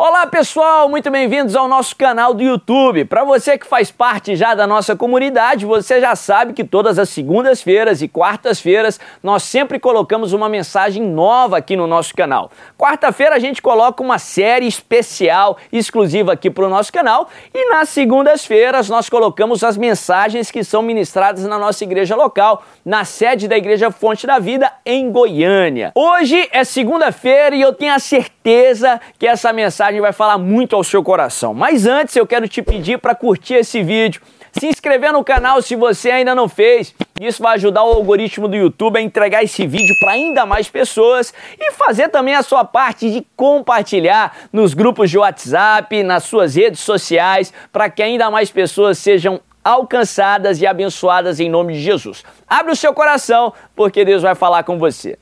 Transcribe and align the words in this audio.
Olá 0.00 0.28
pessoal, 0.28 0.88
muito 0.88 1.10
bem-vindos 1.10 1.56
ao 1.56 1.66
nosso 1.66 1.96
canal 1.96 2.32
do 2.32 2.40
YouTube. 2.40 3.04
Para 3.04 3.24
você 3.24 3.58
que 3.58 3.66
faz 3.66 3.90
parte 3.90 4.36
já 4.36 4.54
da 4.54 4.64
nossa 4.64 4.94
comunidade, 4.94 5.66
você 5.66 6.00
já 6.00 6.14
sabe 6.14 6.52
que 6.52 6.62
todas 6.62 7.00
as 7.00 7.08
segundas-feiras 7.08 8.00
e 8.00 8.06
quartas-feiras 8.06 9.00
nós 9.20 9.42
sempre 9.42 9.80
colocamos 9.80 10.32
uma 10.32 10.48
mensagem 10.48 11.02
nova 11.02 11.58
aqui 11.58 11.74
no 11.74 11.88
nosso 11.88 12.14
canal. 12.14 12.48
Quarta-feira 12.78 13.34
a 13.34 13.40
gente 13.40 13.60
coloca 13.60 14.00
uma 14.00 14.20
série 14.20 14.68
especial 14.68 15.58
exclusiva 15.72 16.34
aqui 16.34 16.48
para 16.48 16.66
o 16.66 16.70
nosso 16.70 16.92
canal 16.92 17.28
e 17.52 17.68
nas 17.68 17.88
segundas-feiras 17.88 18.88
nós 18.88 19.08
colocamos 19.08 19.64
as 19.64 19.76
mensagens 19.76 20.48
que 20.48 20.62
são 20.62 20.80
ministradas 20.80 21.42
na 21.42 21.58
nossa 21.58 21.82
igreja 21.82 22.14
local, 22.14 22.62
na 22.84 23.04
sede 23.04 23.48
da 23.48 23.58
Igreja 23.58 23.90
Fonte 23.90 24.28
da 24.28 24.38
Vida 24.38 24.72
em 24.86 25.10
Goiânia. 25.10 25.90
Hoje 25.92 26.48
é 26.52 26.62
segunda-feira 26.62 27.56
e 27.56 27.60
eu 27.60 27.72
tenho 27.72 27.92
a 27.92 27.98
certeza 27.98 29.00
que 29.18 29.26
essa 29.26 29.52
mensagem 29.52 29.87
mensagem 29.88 30.00
vai 30.00 30.12
falar 30.12 30.38
muito 30.38 30.76
ao 30.76 30.84
seu 30.84 31.02
coração. 31.02 31.54
Mas 31.54 31.86
antes 31.86 32.14
eu 32.14 32.26
quero 32.26 32.48
te 32.48 32.62
pedir 32.62 32.98
para 32.98 33.14
curtir 33.14 33.54
esse 33.54 33.82
vídeo, 33.82 34.20
se 34.52 34.66
inscrever 34.66 35.12
no 35.12 35.24
canal 35.24 35.60
se 35.62 35.74
você 35.76 36.10
ainda 36.10 36.34
não 36.34 36.48
fez. 36.48 36.94
Isso 37.20 37.42
vai 37.42 37.54
ajudar 37.54 37.82
o 37.84 37.92
algoritmo 37.92 38.48
do 38.48 38.56
YouTube 38.56 38.98
a 38.98 39.00
entregar 39.00 39.42
esse 39.42 39.66
vídeo 39.66 39.94
para 40.00 40.12
ainda 40.12 40.44
mais 40.44 40.68
pessoas 40.68 41.32
e 41.58 41.72
fazer 41.72 42.08
também 42.08 42.34
a 42.34 42.42
sua 42.42 42.64
parte 42.64 43.10
de 43.10 43.26
compartilhar 43.34 44.36
nos 44.52 44.74
grupos 44.74 45.10
de 45.10 45.18
WhatsApp, 45.18 46.02
nas 46.02 46.24
suas 46.24 46.54
redes 46.54 46.80
sociais, 46.80 47.52
para 47.72 47.88
que 47.88 48.02
ainda 48.02 48.30
mais 48.30 48.50
pessoas 48.50 48.98
sejam 48.98 49.40
alcançadas 49.64 50.60
e 50.60 50.66
abençoadas 50.66 51.40
em 51.40 51.50
nome 51.50 51.74
de 51.74 51.80
Jesus. 51.80 52.24
Abre 52.46 52.72
o 52.72 52.76
seu 52.76 52.94
coração, 52.94 53.52
porque 53.74 54.04
Deus 54.04 54.22
vai 54.22 54.34
falar 54.34 54.62
com 54.62 54.78
você. 54.78 55.18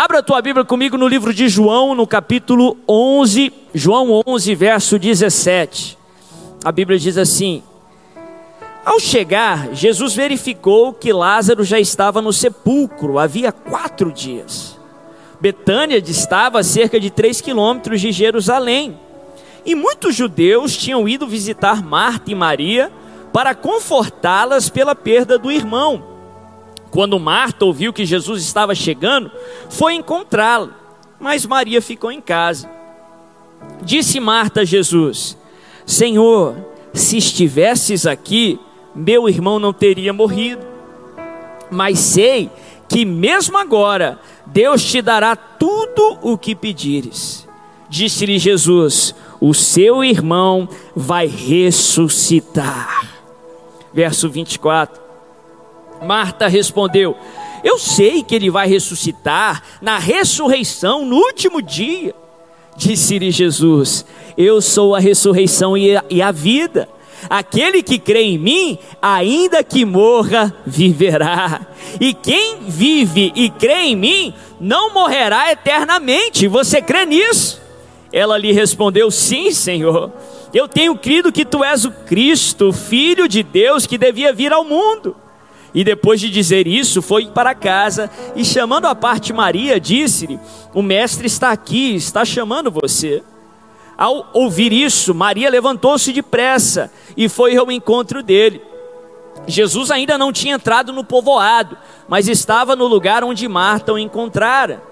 Abra 0.00 0.20
a 0.20 0.22
tua 0.22 0.40
Bíblia 0.40 0.64
comigo 0.64 0.96
no 0.96 1.08
livro 1.08 1.34
de 1.34 1.48
João, 1.48 1.92
no 1.92 2.06
capítulo 2.06 2.76
11, 2.88 3.52
João 3.78 4.20
11, 4.26 4.54
verso 4.56 4.98
17. 4.98 5.96
A 6.64 6.72
Bíblia 6.72 6.98
diz 6.98 7.16
assim: 7.16 7.62
Ao 8.84 8.98
chegar, 8.98 9.72
Jesus 9.72 10.14
verificou 10.16 10.92
que 10.92 11.12
Lázaro 11.12 11.62
já 11.62 11.78
estava 11.78 12.20
no 12.20 12.32
sepulcro 12.32 13.20
havia 13.20 13.52
quatro 13.52 14.10
dias. 14.10 14.76
Betânia 15.40 16.02
distava 16.02 16.58
a 16.58 16.64
cerca 16.64 16.98
de 16.98 17.08
três 17.08 17.40
quilômetros 17.40 18.00
de 18.00 18.10
Jerusalém. 18.10 18.98
E 19.64 19.76
muitos 19.76 20.16
judeus 20.16 20.76
tinham 20.76 21.08
ido 21.08 21.28
visitar 21.28 21.80
Marta 21.80 22.32
e 22.32 22.34
Maria 22.34 22.90
para 23.32 23.54
confortá-las 23.54 24.68
pela 24.68 24.96
perda 24.96 25.38
do 25.38 25.52
irmão. 25.52 26.02
Quando 26.90 27.20
Marta 27.20 27.64
ouviu 27.64 27.92
que 27.92 28.04
Jesus 28.04 28.42
estava 28.42 28.74
chegando, 28.74 29.30
foi 29.70 29.94
encontrá-lo, 29.94 30.74
mas 31.20 31.46
Maria 31.46 31.80
ficou 31.80 32.10
em 32.10 32.20
casa. 32.20 32.77
Disse 33.82 34.20
Marta 34.20 34.60
a 34.60 34.64
Jesus: 34.64 35.36
Senhor, 35.86 36.56
se 36.92 37.16
estivesses 37.16 38.06
aqui, 38.06 38.58
meu 38.94 39.28
irmão 39.28 39.58
não 39.58 39.72
teria 39.72 40.12
morrido. 40.12 40.66
Mas 41.70 41.98
sei 41.98 42.50
que 42.88 43.04
mesmo 43.04 43.58
agora 43.58 44.18
Deus 44.46 44.82
te 44.82 45.02
dará 45.02 45.36
tudo 45.36 46.18
o 46.22 46.36
que 46.36 46.54
pedires. 46.54 47.46
Disse-lhe 47.88 48.38
Jesus: 48.38 49.14
O 49.40 49.54
seu 49.54 50.02
irmão 50.04 50.68
vai 50.94 51.26
ressuscitar. 51.26 53.06
Verso 53.92 54.28
24. 54.28 55.00
Marta 56.02 56.48
respondeu: 56.48 57.16
Eu 57.64 57.78
sei 57.78 58.22
que 58.22 58.34
ele 58.34 58.50
vai 58.50 58.68
ressuscitar 58.68 59.62
na 59.80 59.98
ressurreição 59.98 61.04
no 61.04 61.16
último 61.16 61.62
dia. 61.62 62.14
Disse-lhe 62.78 63.32
Jesus: 63.32 64.06
Eu 64.36 64.62
sou 64.62 64.94
a 64.94 65.00
ressurreição 65.00 65.76
e 65.76 65.96
a, 65.96 66.04
e 66.08 66.22
a 66.22 66.30
vida. 66.30 66.88
Aquele 67.28 67.82
que 67.82 67.98
crê 67.98 68.22
em 68.22 68.38
mim, 68.38 68.78
ainda 69.02 69.64
que 69.64 69.84
morra, 69.84 70.54
viverá. 70.64 71.66
E 72.00 72.14
quem 72.14 72.58
vive 72.68 73.32
e 73.34 73.50
crê 73.50 73.86
em 73.86 73.96
mim, 73.96 74.32
não 74.60 74.94
morrerá 74.94 75.50
eternamente. 75.50 76.46
Você 76.46 76.80
crê 76.80 77.04
nisso? 77.04 77.60
Ela 78.12 78.38
lhe 78.38 78.52
respondeu: 78.52 79.10
Sim, 79.10 79.50
Senhor. 79.50 80.12
Eu 80.54 80.68
tenho 80.68 80.96
crido 80.96 81.32
que 81.32 81.44
tu 81.44 81.62
és 81.64 81.84
o 81.84 81.90
Cristo, 81.90 82.72
filho 82.72 83.28
de 83.28 83.42
Deus, 83.42 83.86
que 83.86 83.98
devia 83.98 84.32
vir 84.32 84.52
ao 84.52 84.64
mundo. 84.64 85.16
E 85.74 85.84
depois 85.84 86.20
de 86.20 86.30
dizer 86.30 86.66
isso, 86.66 87.02
foi 87.02 87.26
para 87.26 87.54
casa 87.54 88.10
e, 88.34 88.44
chamando 88.44 88.86
a 88.86 88.94
parte 88.94 89.32
Maria, 89.32 89.78
disse-lhe: 89.78 90.38
O 90.74 90.82
mestre 90.82 91.26
está 91.26 91.50
aqui, 91.50 91.94
está 91.94 92.24
chamando 92.24 92.70
você. 92.70 93.22
Ao 93.96 94.30
ouvir 94.32 94.72
isso, 94.72 95.14
Maria 95.14 95.50
levantou-se 95.50 96.12
depressa 96.12 96.90
e 97.16 97.28
foi 97.28 97.56
ao 97.56 97.70
encontro 97.70 98.22
dele. 98.22 98.62
Jesus 99.46 99.90
ainda 99.90 100.16
não 100.16 100.32
tinha 100.32 100.54
entrado 100.54 100.92
no 100.92 101.04
povoado, 101.04 101.76
mas 102.08 102.28
estava 102.28 102.74
no 102.76 102.86
lugar 102.86 103.24
onde 103.24 103.46
Marta 103.48 103.92
o 103.92 103.98
encontrara. 103.98 104.82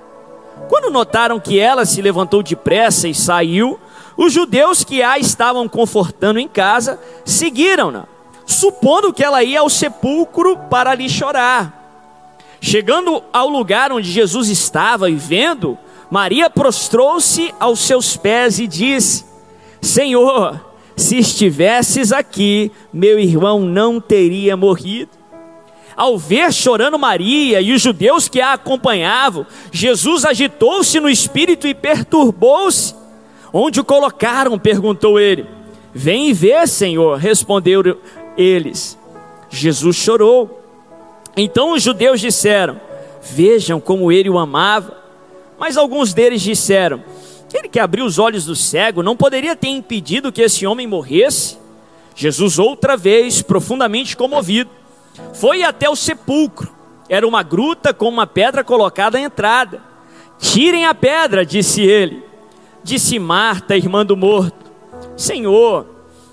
Quando 0.68 0.90
notaram 0.90 1.38
que 1.38 1.58
ela 1.58 1.84
se 1.84 2.02
levantou 2.02 2.42
depressa 2.42 3.08
e 3.08 3.14
saiu, 3.14 3.78
os 4.16 4.32
judeus 4.32 4.82
que 4.82 5.02
a 5.02 5.18
estavam 5.18 5.68
confortando 5.68 6.38
em 6.38 6.48
casa 6.48 6.98
seguiram-na 7.24 8.15
supondo 8.46 9.12
que 9.12 9.24
ela 9.24 9.42
ia 9.42 9.60
ao 9.60 9.68
sepulcro 9.68 10.56
para 10.70 10.92
ali 10.92 11.10
chorar. 11.10 11.82
Chegando 12.60 13.22
ao 13.32 13.48
lugar 13.48 13.92
onde 13.92 14.10
Jesus 14.10 14.48
estava 14.48 15.10
e 15.10 15.16
vendo, 15.16 15.76
Maria 16.10 16.48
prostrou-se 16.48 17.52
aos 17.58 17.80
seus 17.80 18.16
pés 18.16 18.58
e 18.58 18.66
disse: 18.66 19.24
Senhor, 19.80 20.64
se 20.96 21.18
estivesses 21.18 22.12
aqui, 22.12 22.72
meu 22.92 23.18
irmão 23.18 23.60
não 23.60 24.00
teria 24.00 24.56
morrido. 24.56 25.10
Ao 25.96 26.18
ver 26.18 26.52
chorando 26.52 26.98
Maria 26.98 27.60
e 27.60 27.72
os 27.72 27.80
judeus 27.80 28.28
que 28.28 28.40
a 28.40 28.52
acompanhavam, 28.52 29.46
Jesus 29.72 30.24
agitou-se 30.24 31.00
no 31.00 31.08
espírito 31.08 31.66
e 31.66 31.74
perturbou-se. 31.74 32.94
Onde 33.52 33.80
o 33.80 33.84
colocaram? 33.84 34.58
perguntou 34.58 35.18
ele. 35.18 35.46
Vem 35.94 36.28
e 36.28 36.32
vê, 36.34 36.66
Senhor, 36.66 37.16
respondeu 37.16 37.96
eles. 38.36 38.98
Jesus 39.48 39.96
chorou. 39.96 40.62
Então 41.36 41.72
os 41.72 41.82
judeus 41.82 42.20
disseram: 42.20 42.80
Vejam 43.22 43.80
como 43.80 44.10
ele 44.10 44.30
o 44.30 44.38
amava. 44.38 44.96
Mas 45.58 45.76
alguns 45.76 46.12
deles 46.12 46.42
disseram: 46.42 47.02
Ele 47.52 47.68
que 47.68 47.78
abriu 47.78 48.04
os 48.04 48.18
olhos 48.18 48.44
do 48.44 48.54
cego 48.54 49.02
não 49.02 49.16
poderia 49.16 49.56
ter 49.56 49.68
impedido 49.68 50.32
que 50.32 50.42
esse 50.42 50.66
homem 50.66 50.86
morresse? 50.86 51.58
Jesus, 52.14 52.58
outra 52.58 52.96
vez, 52.96 53.42
profundamente 53.42 54.16
comovido, 54.16 54.70
foi 55.34 55.62
até 55.62 55.88
o 55.88 55.96
sepulcro. 55.96 56.74
Era 57.08 57.26
uma 57.26 57.42
gruta 57.42 57.92
com 57.92 58.08
uma 58.08 58.26
pedra 58.26 58.64
colocada 58.64 59.18
à 59.18 59.20
entrada. 59.20 59.82
Tirem 60.38 60.86
a 60.86 60.94
pedra, 60.94 61.44
disse 61.44 61.82
ele. 61.82 62.24
Disse 62.82 63.18
Marta, 63.18 63.76
irmã 63.76 64.04
do 64.04 64.16
morto: 64.16 64.70
Senhor, 65.16 65.86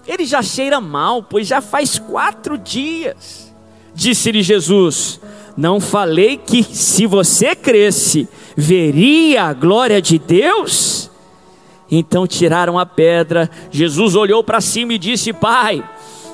ele 0.07 0.25
já 0.25 0.41
cheira 0.41 0.81
mal, 0.81 1.23
pois 1.23 1.47
já 1.47 1.61
faz 1.61 1.97
quatro 1.97 2.57
dias. 2.57 3.53
Disse-lhe 3.95 4.41
Jesus: 4.41 5.19
Não 5.55 5.79
falei 5.79 6.37
que 6.37 6.63
se 6.63 7.05
você 7.05 7.55
cresce, 7.55 8.27
veria 8.55 9.43
a 9.43 9.53
glória 9.53 10.01
de 10.01 10.17
Deus? 10.17 11.09
Então 11.89 12.25
tiraram 12.25 12.77
a 12.79 12.85
pedra. 12.85 13.49
Jesus 13.71 14.15
olhou 14.15 14.43
para 14.43 14.59
cima 14.59 14.93
e 14.93 14.97
disse: 14.97 15.31
Pai, 15.31 15.83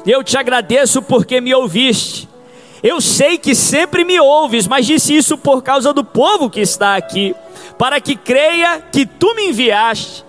eu 0.05 0.23
te 0.23 0.37
agradeço 0.37 1.01
porque 1.01 1.41
me 1.41 1.53
ouviste. 1.53 2.27
Eu 2.81 3.01
sei 3.01 3.37
que 3.37 3.53
sempre 3.53 4.05
me 4.05 4.19
ouves, 4.19 4.65
mas 4.65 4.85
disse 4.85 5.15
isso 5.15 5.37
por 5.37 5.61
causa 5.61 5.91
do 5.91 6.03
povo 6.03 6.49
que 6.49 6.61
está 6.61 6.95
aqui, 6.95 7.35
para 7.77 7.99
que 7.99 8.15
creia 8.15 8.81
que 8.91 9.05
tu 9.05 9.35
me 9.35 9.49
enviaste. 9.49 10.23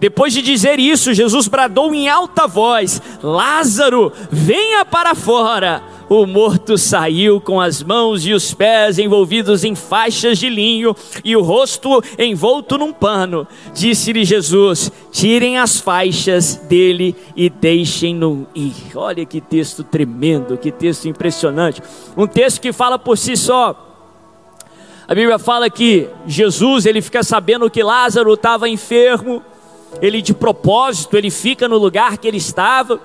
Depois 0.00 0.32
de 0.32 0.40
dizer 0.40 0.78
isso, 0.78 1.12
Jesus 1.12 1.46
bradou 1.46 1.94
em 1.94 2.08
alta 2.08 2.46
voz: 2.46 3.00
Lázaro, 3.22 4.10
venha 4.30 4.84
para 4.84 5.14
fora. 5.14 5.82
O 6.08 6.26
morto 6.26 6.76
saiu 6.76 7.40
com 7.40 7.60
as 7.60 7.84
mãos 7.84 8.26
e 8.26 8.32
os 8.32 8.52
pés 8.52 8.98
envolvidos 8.98 9.62
em 9.62 9.76
faixas 9.76 10.38
de 10.38 10.48
linho 10.48 10.96
e 11.22 11.36
o 11.36 11.42
rosto 11.42 12.02
envolto 12.18 12.76
num 12.76 12.92
pano. 12.92 13.46
Disse-lhe 13.72 14.24
Jesus: 14.24 14.90
Tirem 15.12 15.58
as 15.58 15.78
faixas 15.78 16.56
dele 16.56 17.14
e 17.36 17.48
deixem-no 17.48 18.48
ir. 18.56 18.74
Olha 18.96 19.24
que 19.24 19.40
texto 19.40 19.84
tremendo, 19.84 20.58
que 20.58 20.72
texto 20.72 21.06
impressionante. 21.06 21.80
Um 22.16 22.26
texto 22.26 22.60
que 22.60 22.72
fala 22.72 22.98
por 22.98 23.16
si 23.16 23.36
só. 23.36 23.86
A 25.06 25.14
Bíblia 25.14 25.38
fala 25.38 25.70
que 25.70 26.08
Jesus 26.26 26.86
ele 26.86 27.02
fica 27.02 27.22
sabendo 27.22 27.70
que 27.70 27.82
Lázaro 27.82 28.34
estava 28.34 28.68
enfermo 28.68 29.42
ele 30.00 30.22
de 30.22 30.32
propósito, 30.32 31.16
ele 31.16 31.30
fica 31.30 31.68
no 31.68 31.78
lugar 31.78 32.18
que 32.18 32.28
ele 32.28 32.36
estava, 32.36 33.00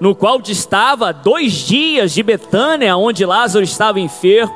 no 0.00 0.14
qual 0.14 0.40
estava 0.46 1.12
dois 1.12 1.52
dias 1.52 2.12
de 2.12 2.22
Betânia, 2.22 2.96
onde 2.96 3.24
Lázaro 3.24 3.64
estava 3.64 3.98
enfermo. 3.98 4.54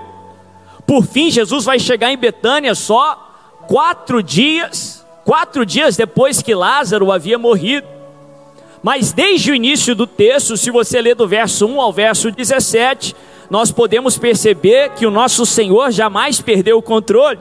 Por 0.87 1.05
fim, 1.05 1.31
Jesus 1.31 1.64
vai 1.64 1.79
chegar 1.79 2.12
em 2.12 2.17
Betânia 2.17 2.75
só 2.75 3.64
quatro 3.67 4.23
dias. 4.23 5.05
quatro 5.25 5.64
dias 5.64 5.96
depois 5.96 6.43
que 6.43 6.55
Lázaro 6.55 7.12
havia 7.12 7.38
morrido. 7.38 7.87
Mas 8.82 9.12
desde 9.12 9.52
o 9.52 9.55
início 9.55 9.94
do 9.94 10.06
texto, 10.06 10.56
se 10.56 10.70
você 10.70 11.00
ler 11.00 11.14
do 11.14 11.29
verso 11.29 11.67
1 11.67 11.81
ao 11.81 11.93
verso 11.93 12.31
17, 12.31 13.14
nós 13.49 13.70
podemos 13.70 14.19
perceber 14.19 14.90
que 14.90 15.06
o 15.06 15.11
nosso 15.11 15.46
Senhor 15.46 15.93
jamais 15.93 16.40
perdeu 16.40 16.79
o 16.79 16.82
controle. 16.82 17.38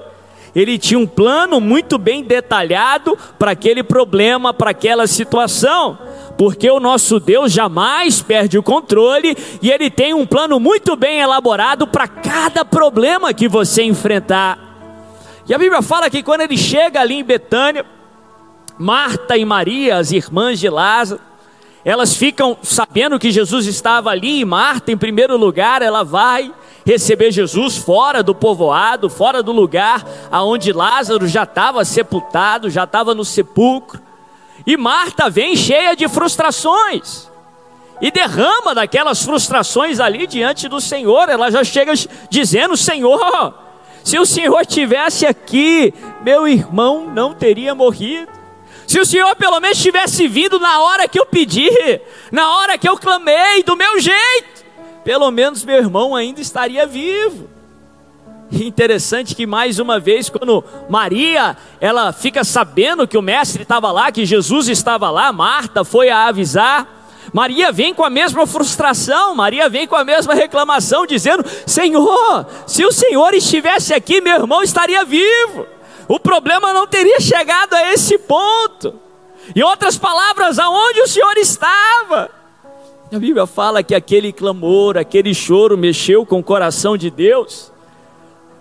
Ele 0.56 0.78
tinha 0.78 1.00
um 1.00 1.08
plano 1.08 1.62
muito 1.62 1.98
bem 1.98 2.24
detalhado 2.24 3.18
para 3.40 3.52
aquele 3.52 3.84
problema, 3.84 4.54
para 4.54 4.72
aquela 4.72 5.08
situação, 5.08 5.98
porque 6.38 6.70
o 6.70 6.80
nosso 6.80 7.20
Deus 7.20 7.54
jamais 7.54 8.22
perde 8.22 8.58
o 8.58 8.64
controle 8.64 9.38
e 9.62 9.72
ele 9.72 9.90
tem 9.90 10.14
um 10.14 10.26
plano 10.26 10.60
muito 10.60 10.96
bem 10.96 11.20
elaborado 11.20 11.88
para 11.88 12.08
cada 12.08 12.66
problema 12.66 13.34
que 13.34 13.48
você 13.48 13.84
enfrentar. 13.84 14.60
E 15.48 15.54
a 15.54 15.58
Bíblia 15.58 15.82
fala 15.82 16.10
que 16.10 16.22
quando 16.22 16.42
ele 16.42 16.58
chega 16.58 17.00
ali 17.00 17.16
em 17.16 17.24
Betânia, 17.24 17.86
Marta 18.78 19.38
e 19.38 19.46
Maria, 19.46 19.98
as 19.98 20.12
irmãs 20.12 20.60
de 20.60 20.70
Lázaro, 20.70 21.22
elas 21.84 22.16
ficam 22.16 22.58
sabendo 22.62 23.18
que 23.18 23.32
Jesus 23.32 23.66
estava 23.66 24.10
ali, 24.12 24.40
e 24.40 24.46
Marta, 24.46 24.92
em 24.92 24.98
primeiro 24.98 25.36
lugar, 25.38 25.82
ela 25.82 26.04
vai 26.04 26.54
receber 26.86 27.32
Jesus 27.32 27.78
fora 27.78 28.22
do 28.24 28.34
povoado, 28.36 29.10
fora 29.10 29.42
do 29.42 29.52
lugar 29.52 30.06
aonde 30.32 30.72
Lázaro 30.72 31.28
já 31.28 31.44
estava 31.44 31.84
sepultado, 31.86 32.70
já 32.70 32.84
estava 32.84 33.14
no 33.16 33.26
sepulcro. 33.26 34.02
E 34.66 34.78
Marta 34.78 35.30
vem 35.30 35.56
cheia 35.56 35.96
de 35.96 36.08
frustrações 36.08 37.30
e 38.00 38.12
derrama 38.12 38.74
daquelas 38.74 39.24
frustrações 39.24 40.00
ali 40.00 40.26
diante 40.28 40.68
do 40.68 40.82
Senhor. 40.82 41.30
Ela 41.30 41.50
já 41.50 41.64
chega 41.64 41.94
dizendo: 42.30 42.78
Senhor, 42.78 43.54
se 44.04 44.20
o 44.20 44.26
Senhor 44.26 44.66
tivesse 44.66 45.26
aqui, 45.26 45.94
meu 46.22 46.48
irmão 46.48 47.08
não 47.08 47.34
teria 47.34 47.74
morrido. 47.74 48.41
Se 48.92 49.00
o 49.00 49.06
Senhor 49.06 49.34
pelo 49.38 49.58
menos 49.62 49.82
tivesse 49.82 50.28
vindo 50.28 50.60
na 50.60 50.82
hora 50.82 51.08
que 51.08 51.18
eu 51.18 51.26
pedi, 51.26 51.72
na 52.30 52.58
hora 52.58 52.78
que 52.78 52.90
eu 52.90 52.98
clamei, 52.98 53.64
do 53.64 53.74
meu 53.74 53.98
jeito, 54.02 54.66
pelo 55.02 55.32
menos 55.32 55.64
meu 55.64 55.78
irmão 55.78 56.14
ainda 56.14 56.42
estaria 56.42 56.86
vivo. 56.86 57.48
Interessante 58.52 59.34
que 59.34 59.48
mais 59.48 59.80
uma 59.80 59.98
vez, 59.98 60.30
quando 60.30 60.62
Maria, 60.90 61.56
ela 61.80 62.12
fica 62.12 62.44
sabendo 62.44 63.08
que 63.08 63.18
o 63.18 63.22
mestre 63.22 63.64
estava 63.64 63.90
lá, 63.94 64.12
que 64.12 64.26
Jesus 64.26 64.68
estava 64.68 65.10
lá, 65.10 65.32
Marta 65.32 65.86
foi 65.86 66.10
a 66.10 66.28
avisar. 66.28 67.08
Maria 67.32 67.72
vem 67.72 67.94
com 67.94 68.04
a 68.04 68.10
mesma 68.10 68.46
frustração, 68.46 69.34
Maria 69.34 69.70
vem 69.70 69.88
com 69.88 69.96
a 69.96 70.04
mesma 70.04 70.34
reclamação, 70.34 71.06
dizendo: 71.06 71.46
Senhor, 71.66 72.46
se 72.68 72.84
o 72.86 72.92
Senhor 72.92 73.34
estivesse 73.34 73.94
aqui, 73.94 74.20
meu 74.20 74.36
irmão 74.36 74.62
estaria 74.62 75.06
vivo 75.06 75.66
o 76.12 76.20
problema 76.20 76.74
não 76.74 76.86
teria 76.86 77.22
chegado 77.22 77.74
a 77.74 77.94
esse 77.94 78.18
ponto. 78.18 79.00
Em 79.56 79.64
outras 79.64 79.98
palavras, 79.98 80.60
aonde 80.60 81.00
o 81.00 81.08
Senhor 81.08 81.38
estava? 81.38 82.30
A 83.10 83.18
Bíblia 83.18 83.48
fala 83.48 83.82
que 83.82 83.96
aquele 83.96 84.34
clamor, 84.34 84.98
aquele 84.98 85.34
choro 85.34 85.78
mexeu 85.78 86.26
com 86.26 86.40
o 86.40 86.44
coração 86.44 86.98
de 86.98 87.10
Deus. 87.10 87.72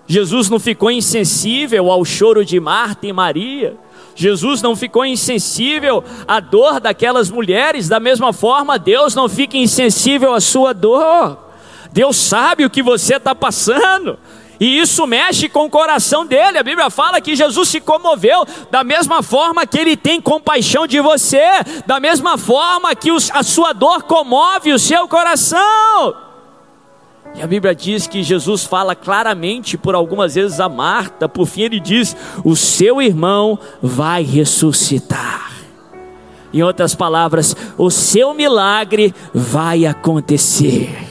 Jesus 0.06 0.49
não 0.49 0.61
ficou 0.61 0.93
insensível 0.93 1.91
ao 1.91 2.05
choro 2.05 2.44
de 2.44 2.61
Marta 2.61 3.08
e 3.08 3.12
Maria. 3.12 3.76
Jesus 4.14 4.62
não 4.62 4.76
ficou 4.76 5.05
insensível 5.05 6.05
à 6.29 6.38
dor 6.38 6.79
daquelas 6.79 7.31
mulheres, 7.31 7.88
da 7.88 7.99
mesma 7.99 8.32
forma, 8.32 8.79
Deus 8.79 9.12
não 9.12 9.29
fica 9.29 9.56
insensível 9.56 10.35
à 10.35 10.41
sua 10.41 10.73
dor. 10.73 11.37
Deus 11.93 12.17
sabe 12.17 12.64
o 12.64 12.70
que 12.70 12.82
você 12.82 13.17
está 13.17 13.35
passando. 13.35 14.17
E 14.60 14.78
isso 14.78 15.06
mexe 15.06 15.48
com 15.48 15.64
o 15.64 15.70
coração 15.70 16.26
dele. 16.26 16.58
A 16.58 16.62
Bíblia 16.62 16.90
fala 16.90 17.18
que 17.18 17.34
Jesus 17.34 17.70
se 17.70 17.80
comoveu 17.80 18.44
da 18.70 18.84
mesma 18.84 19.22
forma 19.22 19.66
que 19.66 19.78
ele 19.78 19.96
tem 19.96 20.20
compaixão 20.20 20.86
de 20.86 21.00
você, 21.00 21.40
da 21.86 21.98
mesma 21.98 22.36
forma 22.36 22.94
que 22.94 23.10
os, 23.10 23.30
a 23.30 23.42
sua 23.42 23.72
dor 23.72 24.02
comove 24.02 24.70
o 24.70 24.78
seu 24.78 25.08
coração. 25.08 26.14
E 27.34 27.42
a 27.42 27.46
Bíblia 27.46 27.74
diz 27.74 28.06
que 28.06 28.22
Jesus 28.22 28.64
fala 28.64 28.94
claramente 28.94 29.78
por 29.78 29.94
algumas 29.94 30.34
vezes 30.34 30.60
a 30.60 30.68
Marta, 30.68 31.26
por 31.26 31.46
fim 31.46 31.62
ele 31.62 31.80
diz: 31.80 32.14
"O 32.44 32.54
seu 32.54 33.00
irmão 33.00 33.58
vai 33.80 34.22
ressuscitar". 34.22 35.52
Em 36.52 36.62
outras 36.62 36.94
palavras, 36.94 37.56
o 37.78 37.90
seu 37.90 38.34
milagre 38.34 39.14
vai 39.32 39.86
acontecer. 39.86 41.09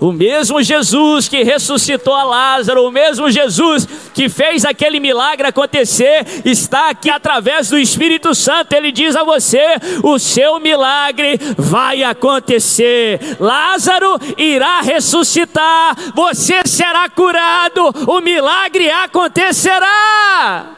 O 0.00 0.12
mesmo 0.12 0.62
Jesus 0.62 1.28
que 1.28 1.42
ressuscitou 1.42 2.14
a 2.14 2.24
Lázaro, 2.24 2.86
o 2.86 2.90
mesmo 2.90 3.30
Jesus 3.30 3.86
que 4.14 4.30
fez 4.30 4.64
aquele 4.64 4.98
milagre 4.98 5.46
acontecer, 5.46 6.26
está 6.44 6.88
aqui 6.88 7.10
através 7.10 7.68
do 7.68 7.78
Espírito 7.78 8.34
Santo. 8.34 8.72
Ele 8.72 8.90
diz 8.90 9.14
a 9.14 9.22
você: 9.22 9.62
o 10.02 10.18
seu 10.18 10.58
milagre 10.58 11.38
vai 11.58 12.02
acontecer. 12.02 13.36
Lázaro 13.38 14.18
irá 14.38 14.80
ressuscitar, 14.80 15.94
você 16.14 16.62
será 16.64 17.06
curado, 17.10 17.92
o 18.06 18.20
milagre 18.22 18.90
acontecerá. 18.90 20.76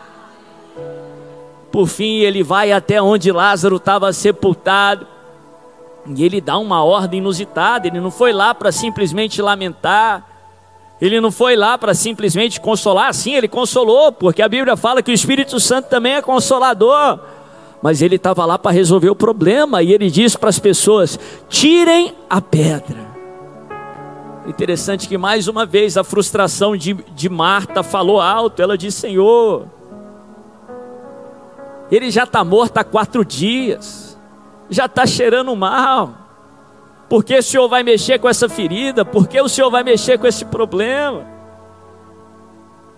Por 1.71 1.87
fim, 1.87 2.19
ele 2.19 2.43
vai 2.43 2.73
até 2.73 3.01
onde 3.01 3.31
Lázaro 3.31 3.77
estava 3.77 4.13
sepultado. 4.13 5.12
E 6.07 6.25
ele 6.25 6.41
dá 6.41 6.59
uma 6.59 6.83
ordem 6.83 7.21
inusitada, 7.21 7.87
ele 7.87 8.01
não 8.01 8.11
foi 8.11 8.33
lá 8.33 8.55
para 8.55 8.73
simplesmente 8.73 9.41
lamentar, 9.41 10.27
ele 11.01 11.21
não 11.21 11.31
foi 11.31 11.57
lá 11.57 11.79
para 11.79 11.95
simplesmente 11.95 12.61
consolar, 12.61 13.13
sim, 13.15 13.35
ele 13.35 13.49
consolou, 13.49 14.11
porque 14.13 14.43
a 14.43 14.49
Bíblia 14.49 14.77
fala 14.77 15.03
que 15.03 15.11
o 15.11 15.15
Espírito 15.15 15.61
Santo 15.61 15.89
também 15.89 16.15
é 16.15 16.23
consolador, 16.23 17.21
mas 17.81 18.03
ele 18.03 18.17
estava 18.17 18.45
lá 18.45 18.59
para 18.59 18.73
resolver 18.73 19.11
o 19.11 19.17
problema, 19.17 19.83
e 19.83 19.93
ele 19.93 20.11
diz 20.11 20.37
para 20.37 20.49
as 20.49 20.59
pessoas: 20.59 21.19
tirem 21.49 22.15
a 22.29 22.41
pedra. 22.41 23.13
Interessante 24.47 25.09
que 25.09 25.17
mais 25.17 25.47
uma 25.47 25.65
vez 25.65 25.97
a 25.97 26.03
frustração 26.03 26.77
de, 26.77 26.95
de 26.95 27.29
Marta 27.29 27.83
falou 27.83 28.21
alto, 28.21 28.61
ela 28.61 28.77
disse: 28.77 29.03
Senhor, 29.03 29.67
ele 31.91 32.11
já 32.11 32.25
está 32.25 32.43
morto 32.43 32.79
há 32.79 32.85
quatro 32.85 33.25
dias 33.25 34.12
já 34.73 34.87
está 34.87 35.07
cheirando 35.07 35.55
mal. 35.55 36.15
Por 37.09 37.23
que 37.23 37.37
o 37.37 37.43
Senhor 37.43 37.69
vai 37.69 37.83
mexer 37.83 38.19
com 38.19 38.29
essa 38.29 38.49
ferida? 38.49 39.05
Por 39.05 39.29
que 39.29 39.41
o 39.41 39.49
Senhor 39.49 39.71
vai 39.71 39.85
mexer 39.85 40.19
com 40.19 40.27
esse 40.27 40.45
problema? 40.47 41.27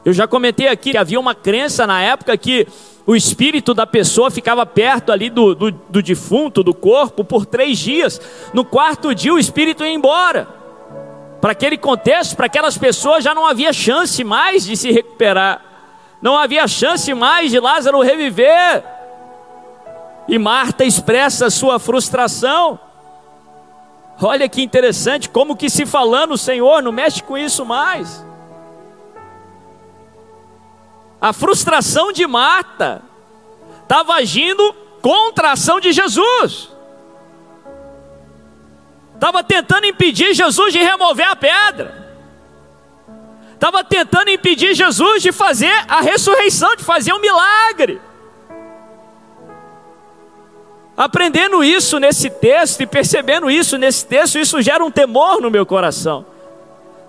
Eu 0.05 0.12
já 0.12 0.29
comentei 0.29 0.69
aqui 0.69 0.93
que 0.93 0.99
havia 0.99 1.19
uma 1.19 1.35
crença 1.35 1.87
na 1.87 2.00
época 2.00 2.37
que 2.37 2.69
o 3.06 3.17
espírito 3.17 3.75
da 3.75 3.87
pessoa 3.87 4.31
ficava 4.31 4.65
perto 4.65 5.11
ali 5.11 5.29
do, 5.29 5.55
do, 5.55 5.71
do 5.71 6.03
defunto, 6.03 6.62
do 6.62 6.73
corpo, 6.73 7.25
por 7.25 7.44
três 7.44 7.79
dias. 7.79 8.21
No 8.52 8.64
quarto 8.64 9.14
dia, 9.14 9.35
o 9.35 9.38
espírito 9.38 9.83
ia 9.83 9.93
embora. 9.93 10.47
Para 11.40 11.52
aquele 11.52 11.76
contexto, 11.76 12.37
para 12.37 12.47
aquelas 12.47 12.78
pessoas, 12.78 13.25
já 13.25 13.35
não 13.35 13.47
havia 13.47 13.73
chance 13.73 14.23
mais 14.23 14.64
de 14.64 14.76
se 14.76 14.90
recuperar. 14.90 15.61
Não 16.23 16.38
havia 16.38 16.69
chance 16.69 17.12
mais 17.12 17.50
de 17.50 17.59
Lázaro 17.59 18.00
reviver. 18.00 18.85
E 20.26 20.38
Marta 20.38 20.85
expressa 20.85 21.50
sua 21.50 21.78
frustração. 21.78 22.78
Olha 24.21 24.49
que 24.49 24.62
interessante, 24.62 25.28
como 25.28 25.57
que 25.57 25.69
se 25.69 25.85
falando, 25.85 26.38
Senhor, 26.38 26.83
não 26.83 26.93
mexe 26.93 27.23
com 27.23 27.37
isso 27.37 27.64
mais. 27.64 28.25
A 31.21 31.33
frustração 31.33 32.12
de 32.12 32.26
Marta 32.26 33.02
estava 33.83 34.14
agindo 34.14 34.75
contra 35.02 35.49
a 35.49 35.52
ação 35.52 35.81
de 35.81 35.93
Jesus. 35.93 36.71
Estava 39.14 39.43
tentando 39.43 39.87
impedir 39.87 40.35
Jesus 40.35 40.73
de 40.73 40.78
remover 40.78 41.26
a 41.26 41.37
pedra. 41.37 42.04
Estava 43.54 43.83
tentando 43.83 44.28
impedir 44.28 44.75
Jesus 44.75 45.23
de 45.23 45.33
fazer 45.33 45.73
a 45.88 46.00
ressurreição, 46.00 46.76
de 46.76 46.85
fazer 46.85 47.12
um 47.12 47.21
milagre. 47.21 48.00
Aprendendo 50.96 51.64
isso 51.64 51.98
nesse 51.98 52.30
texto 52.30 52.80
e 52.80 52.86
percebendo 52.86 53.50
isso 53.50 53.76
nesse 53.76 54.06
texto, 54.06 54.38
isso 54.38 54.62
gera 54.62 54.84
um 54.84 54.90
temor 54.90 55.40
no 55.40 55.50
meu 55.50 55.66
coração. 55.66 56.24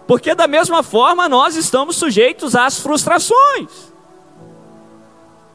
Porque 0.07 0.33
da 0.33 0.47
mesma 0.47 0.81
forma 0.81 1.29
nós 1.29 1.55
estamos 1.55 1.95
sujeitos 1.95 2.55
às 2.55 2.79
frustrações. 2.79 3.93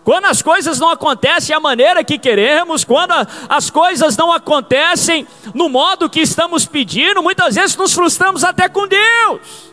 Quando 0.04 0.24
as 0.26 0.42
coisas 0.42 0.78
não 0.78 0.90
acontecem 0.90 1.54
da 1.54 1.60
maneira 1.60 2.02
que 2.02 2.18
queremos, 2.18 2.84
quando 2.84 3.12
as 3.48 3.68
coisas 3.68 4.16
não 4.16 4.32
acontecem 4.32 5.26
no 5.54 5.68
modo 5.68 6.08
que 6.08 6.20
estamos 6.20 6.64
pedindo, 6.64 7.22
muitas 7.22 7.54
vezes 7.54 7.76
nos 7.76 7.92
frustramos 7.92 8.42
até 8.42 8.68
com 8.68 8.88
Deus. 8.88 9.69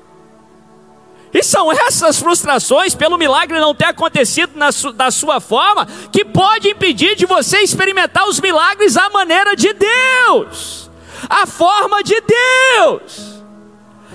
E 1.33 1.43
são 1.43 1.71
essas 1.71 2.19
frustrações, 2.19 2.95
pelo 2.95 3.17
milagre 3.17 3.59
não 3.59 3.75
ter 3.75 3.85
acontecido 3.85 4.53
su, 4.71 4.91
da 4.91 5.11
sua 5.11 5.39
forma, 5.39 5.85
que 6.11 6.23
pode 6.23 6.69
impedir 6.69 7.15
de 7.15 7.25
você 7.25 7.59
experimentar 7.59 8.27
os 8.27 8.39
milagres 8.39 8.95
à 8.97 9.09
maneira 9.09 9.55
de 9.55 9.73
Deus, 9.73 10.89
a 11.29 11.45
forma 11.45 12.01
de 12.03 12.21
Deus. 12.21 13.37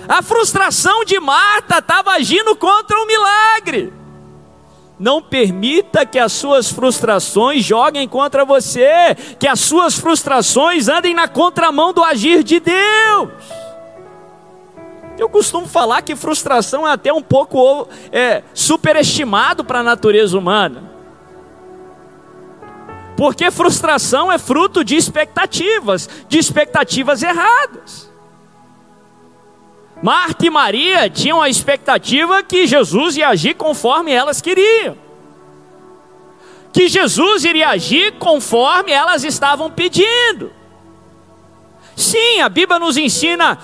A 0.07 0.21
frustração 0.21 1.05
de 1.05 1.19
Marta 1.19 1.77
estava 1.77 2.11
agindo 2.11 2.55
contra 2.55 2.99
o 2.99 3.05
milagre. 3.05 3.93
Não 4.99 5.21
permita 5.21 6.05
que 6.05 6.19
as 6.19 6.31
suas 6.33 6.69
frustrações 6.71 7.63
joguem 7.63 8.07
contra 8.07 8.45
você, 8.45 9.15
que 9.39 9.47
as 9.47 9.59
suas 9.59 9.95
frustrações 9.95 10.87
andem 10.87 11.13
na 11.13 11.27
contramão 11.27 11.93
do 11.93 12.03
agir 12.03 12.43
de 12.43 12.59
Deus. 12.59 13.62
Eu 15.17 15.29
costumo 15.29 15.67
falar 15.67 16.01
que 16.01 16.15
frustração 16.15 16.87
é 16.87 16.91
até 16.91 17.13
um 17.13 17.21
pouco 17.21 17.87
é, 18.11 18.43
superestimado 18.53 19.63
para 19.63 19.79
a 19.79 19.83
natureza 19.83 20.37
humana. 20.37 20.91
Porque 23.15 23.51
frustração 23.51 24.31
é 24.31 24.39
fruto 24.39 24.83
de 24.83 24.95
expectativas, 24.95 26.09
de 26.27 26.39
expectativas 26.39 27.21
erradas. 27.21 28.11
Marta 30.01 30.45
e 30.45 30.49
Maria 30.49 31.09
tinham 31.09 31.41
a 31.41 31.47
expectativa 31.47 32.43
que 32.43 32.67
Jesus 32.67 33.15
ia 33.15 33.29
agir 33.29 33.53
conforme 33.53 34.11
elas 34.11 34.41
queriam. 34.41 34.97
Que 36.73 36.89
Jesus 36.89 37.45
iria 37.45 37.69
agir 37.69 38.13
conforme 38.13 38.91
elas 38.91 39.23
estavam 39.23 39.69
pedindo. 39.69 40.51
Sim, 41.95 42.41
a 42.41 42.49
Bíblia 42.49 42.79
nos 42.79 42.97
ensina 42.97 43.59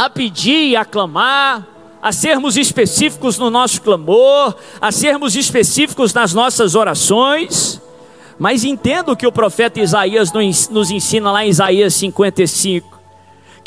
a 0.00 0.08
pedir 0.08 0.68
e 0.68 0.76
a 0.76 0.82
clamar, 0.82 1.66
a 2.00 2.10
sermos 2.10 2.56
específicos 2.56 3.36
no 3.36 3.50
nosso 3.50 3.82
clamor, 3.82 4.56
a 4.80 4.90
sermos 4.90 5.36
específicos 5.36 6.14
nas 6.14 6.32
nossas 6.32 6.74
orações. 6.74 7.78
Mas 8.38 8.64
entendo 8.64 9.12
o 9.12 9.16
que 9.16 9.26
o 9.26 9.32
profeta 9.32 9.78
Isaías 9.78 10.32
nos 10.32 10.90
ensina 10.90 11.30
lá 11.30 11.44
em 11.44 11.50
Isaías 11.50 11.92
55 11.92 12.89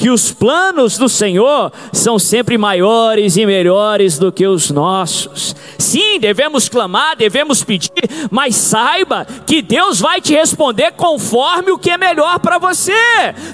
que 0.03 0.09
os 0.09 0.33
planos 0.33 0.97
do 0.97 1.07
Senhor 1.07 1.71
são 1.93 2.19
sempre 2.19 2.57
maiores 2.57 3.37
e 3.37 3.45
melhores 3.45 4.19
do 4.19 4.33
que 4.33 4.45
os 4.45 4.69
nossos. 4.69 5.55
Sim, 5.79 6.19
devemos 6.19 6.67
clamar, 6.67 7.15
devemos 7.15 7.63
pedir, 7.63 7.89
mas 8.29 8.53
saiba 8.53 9.25
que 9.47 9.61
Deus 9.61 10.01
vai 10.01 10.19
te 10.19 10.33
responder 10.33 10.91
conforme 10.91 11.71
o 11.71 11.79
que 11.79 11.89
é 11.89 11.97
melhor 11.97 12.37
para 12.39 12.57
você. 12.57 12.91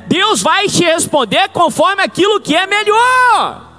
Deus 0.07 0.41
vai 0.41 0.67
te 0.67 0.83
responder 0.83 1.49
conforme 1.49 2.01
aquilo 2.01 2.41
que 2.41 2.55
é 2.55 2.65
melhor. 2.65 3.69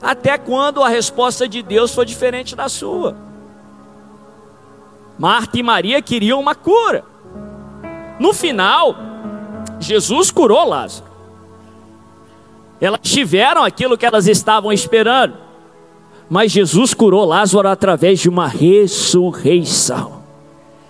Até 0.00 0.38
quando 0.38 0.84
a 0.84 0.88
resposta 0.88 1.48
de 1.48 1.64
Deus 1.64 1.92
for 1.92 2.04
diferente 2.04 2.54
da 2.54 2.68
sua. 2.68 3.16
Marta 5.18 5.58
e 5.58 5.64
Maria 5.64 6.00
queriam 6.00 6.38
uma 6.38 6.54
cura. 6.54 7.04
No 8.20 8.32
final, 8.32 9.10
Jesus 9.82 10.30
curou 10.30 10.68
Lázaro. 10.68 11.10
Elas 12.80 13.00
tiveram 13.02 13.62
aquilo 13.62 13.96
que 13.96 14.04
elas 14.04 14.26
estavam 14.26 14.72
esperando. 14.72 15.34
Mas 16.28 16.50
Jesus 16.50 16.94
curou 16.94 17.24
Lázaro 17.24 17.68
através 17.68 18.20
de 18.20 18.28
uma 18.28 18.48
ressurreição. 18.48 20.22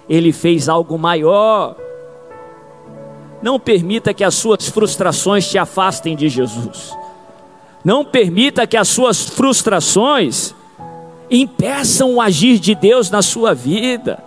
Ele 0.09 0.33
fez 0.33 0.69
algo 0.69 0.99
maior. 0.99 1.77
Não 3.43 3.59
permita 3.59 4.15
que 4.15 4.23
as 4.23 4.35
suas 4.35 4.69
frustrações 4.69 5.49
te 5.49 5.59
afastem 5.59 6.15
de 6.15 6.29
Jesus. 6.29 6.97
Não 7.85 8.05
permita 8.05 8.67
que 8.67 8.77
as 8.77 8.89
suas 8.89 9.29
frustrações 9.29 10.55
impeçam 11.31 12.15
o 12.15 12.21
agir 12.21 12.59
de 12.59 12.75
Deus 12.75 13.11
na 13.11 13.21
sua 13.21 13.55
vida. 13.55 14.23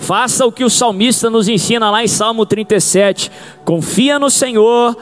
Faça 0.00 0.46
o 0.46 0.50
que 0.50 0.64
o 0.64 0.70
salmista 0.70 1.28
nos 1.28 1.46
ensina 1.46 1.90
lá 1.90 2.02
em 2.02 2.08
Salmo 2.08 2.46
37. 2.46 3.30
Confia 3.64 4.18
no 4.18 4.30
Senhor, 4.30 4.96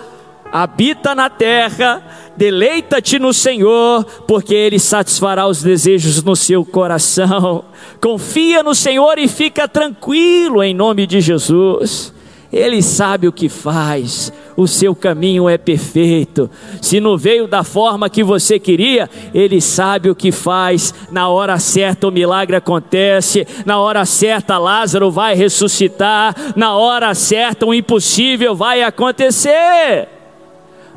habita 0.52 1.14
na 1.14 1.30
terra, 1.30 2.02
deleita-te 2.36 3.16
no 3.18 3.32
Senhor, 3.32 4.04
porque 4.26 4.54
Ele 4.54 4.78
satisfará 4.78 5.46
os 5.46 5.62
desejos 5.62 6.22
no 6.22 6.34
seu 6.34 6.64
coração. 6.64 7.64
Confia 8.02 8.62
no 8.62 8.74
Senhor 8.74 9.18
e 9.18 9.28
fica 9.28 9.68
tranquilo 9.68 10.62
em 10.62 10.74
nome 10.74 11.06
de 11.06 11.20
Jesus. 11.20 12.12
Ele 12.52 12.82
sabe 12.82 13.28
o 13.28 13.32
que 13.32 13.48
faz, 13.48 14.32
o 14.58 14.66
seu 14.66 14.92
caminho 14.92 15.48
é 15.48 15.56
perfeito. 15.56 16.50
Se 16.82 16.98
não 16.98 17.16
veio 17.16 17.46
da 17.46 17.62
forma 17.62 18.10
que 18.10 18.24
você 18.24 18.58
queria, 18.58 19.08
Ele 19.32 19.60
sabe 19.60 20.10
o 20.10 20.16
que 20.16 20.32
faz. 20.32 20.92
Na 21.12 21.28
hora 21.28 21.60
certa 21.60 22.08
o 22.08 22.10
milagre 22.10 22.56
acontece, 22.56 23.46
na 23.64 23.78
hora 23.78 24.04
certa 24.04 24.58
Lázaro 24.58 25.12
vai 25.12 25.36
ressuscitar, 25.36 26.34
na 26.56 26.74
hora 26.74 27.14
certa 27.14 27.66
o 27.66 27.72
impossível 27.72 28.52
vai 28.56 28.82
acontecer. 28.82 30.08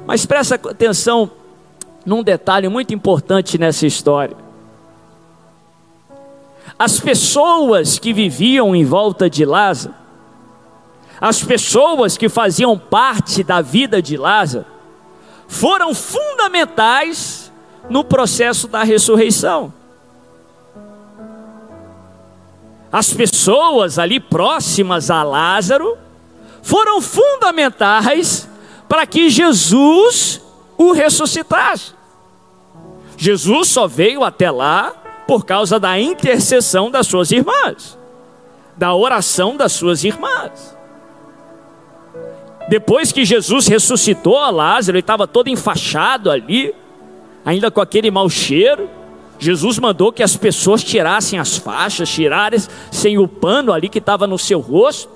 Mas 0.08 0.26
presta 0.26 0.56
atenção 0.56 1.30
num 2.04 2.24
detalhe 2.24 2.68
muito 2.68 2.96
importante 2.96 3.60
nessa 3.60 3.86
história. 3.86 4.36
As 6.80 7.00
pessoas 7.00 8.00
que 8.00 8.12
viviam 8.12 8.76
em 8.76 8.84
volta 8.84 9.30
de 9.30 9.46
Lázaro, 9.46 10.01
as 11.22 11.44
pessoas 11.44 12.18
que 12.18 12.28
faziam 12.28 12.76
parte 12.80 13.44
da 13.44 13.62
vida 13.62 14.02
de 14.02 14.18
Lázaro 14.18 14.66
foram 15.48 15.94
fundamentais 15.94 17.52
no 17.88 18.04
processo 18.04 18.68
da 18.68 18.84
ressurreição. 18.84 19.72
As 22.92 23.14
pessoas 23.14 24.00
ali 24.00 24.20
próximas 24.20 25.12
a 25.12 25.22
Lázaro 25.22 25.96
foram 26.64 27.00
fundamentais 27.00 28.50
para 28.90 29.06
que 29.06 29.30
Jesus 29.30 30.42
o 30.76 30.92
ressuscitasse. 30.92 31.94
Jesus 33.16 33.68
só 33.68 33.88
veio 33.88 34.24
até 34.24 34.50
lá 34.50 34.92
por 35.28 35.46
causa 35.46 35.80
da 35.80 36.00
intercessão 36.00 36.90
das 36.90 37.06
suas 37.06 37.32
irmãs, 37.32 37.98
da 38.76 38.96
oração 38.96 39.56
das 39.56 39.72
suas 39.74 40.04
irmãs. 40.04 40.81
Depois 42.72 43.12
que 43.12 43.26
Jesus 43.26 43.68
ressuscitou 43.68 44.38
a 44.38 44.50
Lázaro, 44.50 44.96
ele 44.96 45.02
estava 45.02 45.28
todo 45.28 45.50
enfaixado 45.50 46.32
ali, 46.32 46.74
ainda 47.44 47.70
com 47.70 47.82
aquele 47.82 48.10
mau 48.10 48.30
cheiro. 48.30 48.90
Jesus 49.38 49.78
mandou 49.78 50.10
que 50.14 50.24
as 50.24 50.38
pessoas 50.38 50.82
tirassem 50.82 51.38
as 51.38 51.58
faixas, 51.58 52.08
tirassem 52.08 53.18
o 53.18 53.28
pano 53.28 53.74
ali 53.74 53.90
que 53.90 53.98
estava 53.98 54.26
no 54.26 54.40
seu 54.40 54.62
rosto. 54.62 55.10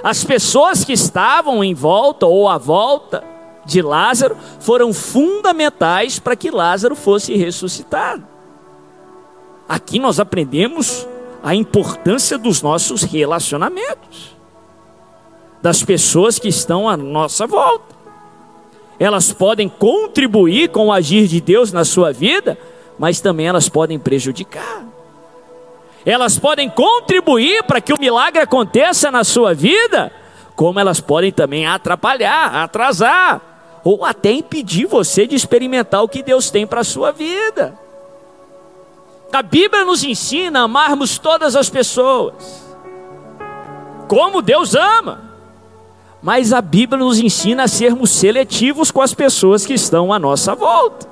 As 0.00 0.22
pessoas 0.22 0.84
que 0.84 0.92
estavam 0.92 1.64
em 1.64 1.74
volta 1.74 2.24
ou 2.26 2.48
à 2.48 2.56
volta 2.56 3.24
de 3.64 3.82
Lázaro 3.82 4.36
foram 4.60 4.92
fundamentais 4.92 6.20
para 6.20 6.36
que 6.36 6.52
Lázaro 6.52 6.94
fosse 6.94 7.34
ressuscitado. 7.34 8.24
Aqui 9.68 9.98
nós 9.98 10.20
aprendemos 10.20 11.04
a 11.42 11.52
importância 11.52 12.38
dos 12.38 12.62
nossos 12.62 13.02
relacionamentos 13.02 14.35
das 15.62 15.82
pessoas 15.82 16.38
que 16.38 16.48
estão 16.48 16.88
à 16.88 16.96
nossa 16.96 17.46
volta. 17.46 17.96
Elas 18.98 19.32
podem 19.32 19.68
contribuir 19.68 20.70
com 20.70 20.86
o 20.86 20.92
agir 20.92 21.26
de 21.26 21.40
Deus 21.40 21.72
na 21.72 21.84
sua 21.84 22.12
vida, 22.12 22.58
mas 22.98 23.20
também 23.20 23.46
elas 23.46 23.68
podem 23.68 23.98
prejudicar. 23.98 24.84
Elas 26.04 26.38
podem 26.38 26.70
contribuir 26.70 27.62
para 27.64 27.80
que 27.80 27.92
o 27.92 28.00
milagre 28.00 28.40
aconteça 28.40 29.10
na 29.10 29.24
sua 29.24 29.52
vida, 29.52 30.12
como 30.54 30.78
elas 30.78 31.00
podem 31.00 31.32
também 31.32 31.66
atrapalhar, 31.66 32.54
atrasar, 32.54 33.80
ou 33.84 34.04
até 34.04 34.30
impedir 34.32 34.86
você 34.86 35.26
de 35.26 35.34
experimentar 35.34 36.02
o 36.02 36.08
que 36.08 36.22
Deus 36.22 36.50
tem 36.50 36.66
para 36.66 36.80
a 36.80 36.84
sua 36.84 37.12
vida. 37.12 37.78
A 39.32 39.42
Bíblia 39.42 39.84
nos 39.84 40.02
ensina 40.02 40.60
a 40.60 40.62
amarmos 40.62 41.18
todas 41.18 41.54
as 41.54 41.68
pessoas, 41.68 42.64
como 44.08 44.40
Deus 44.40 44.74
ama 44.74 45.25
mas 46.26 46.52
a 46.52 46.60
Bíblia 46.60 46.98
nos 46.98 47.20
ensina 47.20 47.62
a 47.62 47.68
sermos 47.68 48.10
seletivos 48.10 48.90
com 48.90 49.00
as 49.00 49.14
pessoas 49.14 49.64
que 49.64 49.74
estão 49.74 50.12
à 50.12 50.18
nossa 50.18 50.56
volta. 50.56 51.08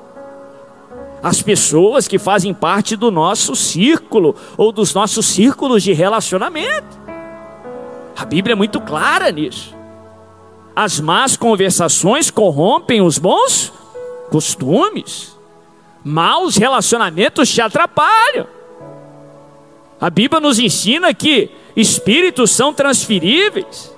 As 1.22 1.40
pessoas 1.40 2.08
que 2.08 2.18
fazem 2.18 2.52
parte 2.52 2.96
do 2.96 3.12
nosso 3.12 3.54
círculo 3.54 4.34
ou 4.56 4.72
dos 4.72 4.92
nossos 4.92 5.24
círculos 5.26 5.84
de 5.84 5.92
relacionamento. 5.92 6.98
A 8.16 8.24
Bíblia 8.24 8.54
é 8.54 8.56
muito 8.56 8.80
clara 8.80 9.30
nisso. 9.30 9.72
As 10.74 10.98
más 10.98 11.36
conversações 11.36 12.28
corrompem 12.28 13.00
os 13.00 13.16
bons 13.16 13.72
costumes. 14.32 15.38
Maus 16.02 16.56
relacionamentos 16.56 17.48
te 17.48 17.60
atrapalham. 17.60 18.48
A 20.00 20.10
Bíblia 20.10 20.40
nos 20.40 20.58
ensina 20.58 21.14
que 21.14 21.52
espíritos 21.76 22.50
são 22.50 22.74
transferíveis. 22.74 23.93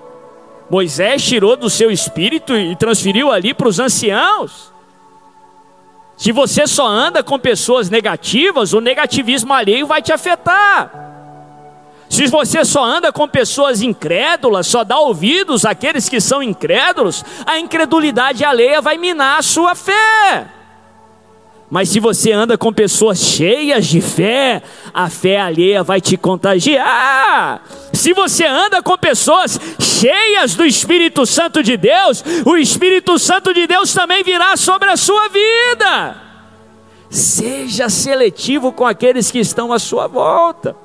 Moisés 0.68 1.22
tirou 1.22 1.56
do 1.56 1.70
seu 1.70 1.90
espírito 1.90 2.56
e 2.56 2.74
transferiu 2.74 3.30
ali 3.30 3.54
para 3.54 3.68
os 3.68 3.78
anciãos. 3.78 4.72
Se 6.16 6.32
você 6.32 6.66
só 6.66 6.86
anda 6.86 7.22
com 7.22 7.38
pessoas 7.38 7.90
negativas, 7.90 8.72
o 8.72 8.80
negativismo 8.80 9.52
alheio 9.52 9.86
vai 9.86 10.00
te 10.00 10.12
afetar. 10.12 10.90
Se 12.08 12.26
você 12.26 12.64
só 12.64 12.84
anda 12.84 13.12
com 13.12 13.28
pessoas 13.28 13.82
incrédulas, 13.82 14.66
só 14.66 14.82
dá 14.82 14.98
ouvidos 14.98 15.64
àqueles 15.64 16.08
que 16.08 16.20
são 16.20 16.42
incrédulos, 16.42 17.24
a 17.44 17.58
incredulidade 17.58 18.44
alheia 18.44 18.80
vai 18.80 18.96
minar 18.96 19.38
a 19.38 19.42
sua 19.42 19.74
fé. 19.74 20.55
Mas 21.68 21.88
se 21.88 21.98
você 21.98 22.30
anda 22.30 22.56
com 22.56 22.72
pessoas 22.72 23.18
cheias 23.18 23.86
de 23.86 24.00
fé, 24.00 24.62
a 24.94 25.10
fé 25.10 25.40
alheia 25.40 25.82
vai 25.82 26.00
te 26.00 26.16
contagiar. 26.16 27.62
Se 27.92 28.12
você 28.12 28.46
anda 28.46 28.80
com 28.82 28.96
pessoas 28.96 29.58
cheias 29.80 30.54
do 30.54 30.64
Espírito 30.64 31.26
Santo 31.26 31.62
de 31.64 31.76
Deus, 31.76 32.22
o 32.44 32.56
Espírito 32.56 33.18
Santo 33.18 33.52
de 33.52 33.66
Deus 33.66 33.92
também 33.92 34.22
virá 34.22 34.56
sobre 34.56 34.88
a 34.90 34.96
sua 34.96 35.28
vida. 35.28 36.16
Seja 37.10 37.88
seletivo 37.88 38.72
com 38.72 38.84
aqueles 38.84 39.30
que 39.30 39.40
estão 39.40 39.72
à 39.72 39.78
sua 39.78 40.06
volta. 40.06 40.76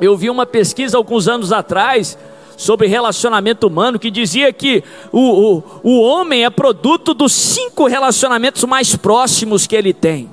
Eu 0.00 0.16
vi 0.16 0.30
uma 0.30 0.46
pesquisa 0.46 0.96
alguns 0.96 1.26
anos 1.26 1.52
atrás 1.52 2.16
sobre 2.56 2.86
relacionamento 2.86 3.66
humano 3.66 3.98
que 3.98 4.10
dizia 4.10 4.52
que 4.52 4.82
o, 5.12 5.20
o, 5.20 5.64
o 5.82 6.00
homem 6.00 6.44
é 6.44 6.50
produto 6.50 7.14
dos 7.14 7.32
cinco 7.32 7.86
relacionamentos 7.86 8.64
mais 8.64 8.94
próximos 8.96 9.66
que 9.66 9.76
ele 9.76 9.92
tem. 9.92 10.30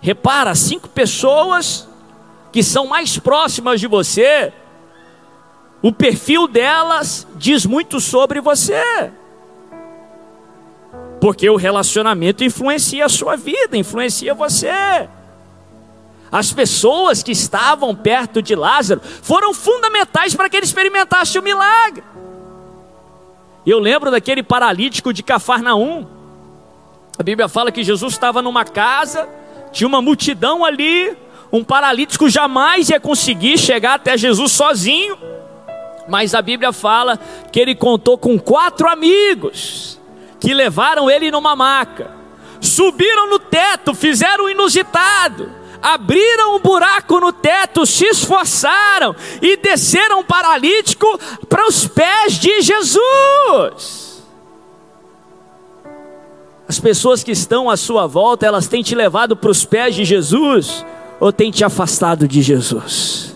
Repara, 0.00 0.54
cinco 0.54 0.88
pessoas 0.88 1.88
que 2.52 2.62
são 2.62 2.86
mais 2.86 3.18
próximas 3.18 3.80
de 3.80 3.86
você, 3.86 4.52
o 5.82 5.92
perfil 5.92 6.48
delas 6.48 7.26
diz 7.36 7.66
muito 7.66 8.00
sobre 8.00 8.40
você. 8.40 8.82
Porque 11.20 11.48
o 11.50 11.56
relacionamento 11.56 12.44
influencia 12.44 13.04
a 13.04 13.08
sua 13.08 13.36
vida, 13.36 13.76
influencia 13.76 14.34
você. 14.34 15.08
As 16.30 16.52
pessoas 16.52 17.22
que 17.22 17.32
estavam 17.32 17.94
perto 17.94 18.42
de 18.42 18.54
Lázaro 18.54 19.00
foram 19.22 19.54
fundamentais 19.54 20.34
para 20.34 20.48
que 20.48 20.56
ele 20.56 20.66
experimentasse 20.66 21.38
o 21.38 21.42
milagre. 21.42 22.04
Eu 23.66 23.78
lembro 23.78 24.10
daquele 24.10 24.42
paralítico 24.42 25.12
de 25.12 25.22
Cafarnaum. 25.22 26.06
A 27.18 27.22
Bíblia 27.22 27.48
fala 27.48 27.72
que 27.72 27.82
Jesus 27.82 28.12
estava 28.12 28.42
numa 28.42 28.64
casa, 28.64 29.28
tinha 29.72 29.88
uma 29.88 30.02
multidão 30.02 30.64
ali, 30.64 31.16
um 31.52 31.64
paralítico 31.64 32.28
jamais 32.28 32.90
ia 32.90 33.00
conseguir 33.00 33.58
chegar 33.58 33.94
até 33.94 34.16
Jesus 34.16 34.52
sozinho. 34.52 35.18
Mas 36.08 36.34
a 36.34 36.42
Bíblia 36.42 36.72
fala 36.72 37.18
que 37.50 37.58
ele 37.58 37.74
contou 37.74 38.16
com 38.16 38.38
quatro 38.38 38.88
amigos 38.88 39.98
que 40.38 40.54
levaram 40.54 41.10
ele 41.10 41.30
numa 41.30 41.56
maca, 41.56 42.10
subiram 42.60 43.28
no 43.28 43.38
teto, 43.38 43.94
fizeram 43.94 44.44
o 44.44 44.50
inusitado 44.50 45.58
abriram 45.82 46.56
um 46.56 46.60
buraco 46.60 47.20
no 47.20 47.32
teto, 47.32 47.86
se 47.86 48.04
esforçaram 48.06 49.14
e 49.40 49.56
desceram 49.56 50.24
paralítico 50.24 51.06
para 51.48 51.66
os 51.66 51.86
pés 51.86 52.34
de 52.34 52.60
Jesus. 52.60 54.08
As 56.68 56.78
pessoas 56.78 57.24
que 57.24 57.32
estão 57.32 57.70
à 57.70 57.76
sua 57.76 58.06
volta, 58.06 58.44
elas 58.44 58.68
têm 58.68 58.82
te 58.82 58.94
levado 58.94 59.34
para 59.34 59.50
os 59.50 59.64
pés 59.64 59.94
de 59.94 60.04
Jesus 60.04 60.84
ou 61.18 61.32
têm 61.32 61.50
te 61.50 61.64
afastado 61.64 62.28
de 62.28 62.42
Jesus? 62.42 63.34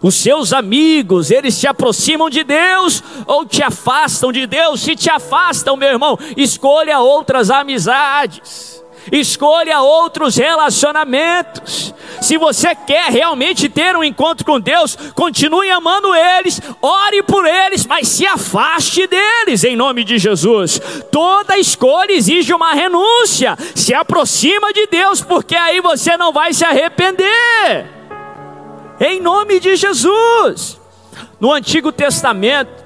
Os 0.00 0.14
seus 0.14 0.52
amigos, 0.52 1.30
eles 1.30 1.58
te 1.58 1.66
aproximam 1.66 2.30
de 2.30 2.44
Deus 2.44 3.02
ou 3.26 3.44
te 3.44 3.62
afastam 3.62 4.30
de 4.30 4.46
Deus? 4.46 4.80
Se 4.80 4.94
te 4.94 5.10
afastam, 5.10 5.76
meu 5.76 5.88
irmão, 5.88 6.18
escolha 6.36 7.00
outras 7.00 7.50
amizades 7.50 8.76
escolha 9.12 9.80
outros 9.80 10.36
relacionamentos. 10.36 11.94
Se 12.20 12.38
você 12.38 12.74
quer 12.74 13.10
realmente 13.10 13.68
ter 13.68 13.94
um 13.96 14.02
encontro 14.02 14.44
com 14.44 14.60
Deus, 14.60 14.96
continue 15.14 15.70
amando 15.70 16.14
eles, 16.14 16.60
ore 16.80 17.22
por 17.22 17.44
eles, 17.44 17.86
mas 17.86 18.08
se 18.08 18.26
afaste 18.26 19.06
deles 19.06 19.64
em 19.64 19.76
nome 19.76 20.04
de 20.04 20.18
Jesus. 20.18 20.80
Toda 21.10 21.58
escolha 21.58 22.12
exige 22.12 22.52
uma 22.52 22.72
renúncia. 22.72 23.56
Se 23.74 23.94
aproxima 23.94 24.72
de 24.72 24.86
Deus, 24.86 25.20
porque 25.20 25.54
aí 25.54 25.80
você 25.80 26.16
não 26.16 26.32
vai 26.32 26.52
se 26.52 26.64
arrepender. 26.64 27.86
Em 28.98 29.20
nome 29.20 29.60
de 29.60 29.76
Jesus. 29.76 30.80
No 31.38 31.52
Antigo 31.52 31.92
Testamento, 31.92 32.84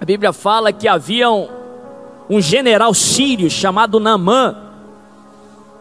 a 0.00 0.04
Bíblia 0.04 0.32
fala 0.32 0.72
que 0.72 0.88
havia 0.88 1.30
um, 1.30 1.48
um 2.28 2.40
general 2.40 2.92
sírio 2.94 3.50
chamado 3.50 4.00
Naamã 4.00 4.65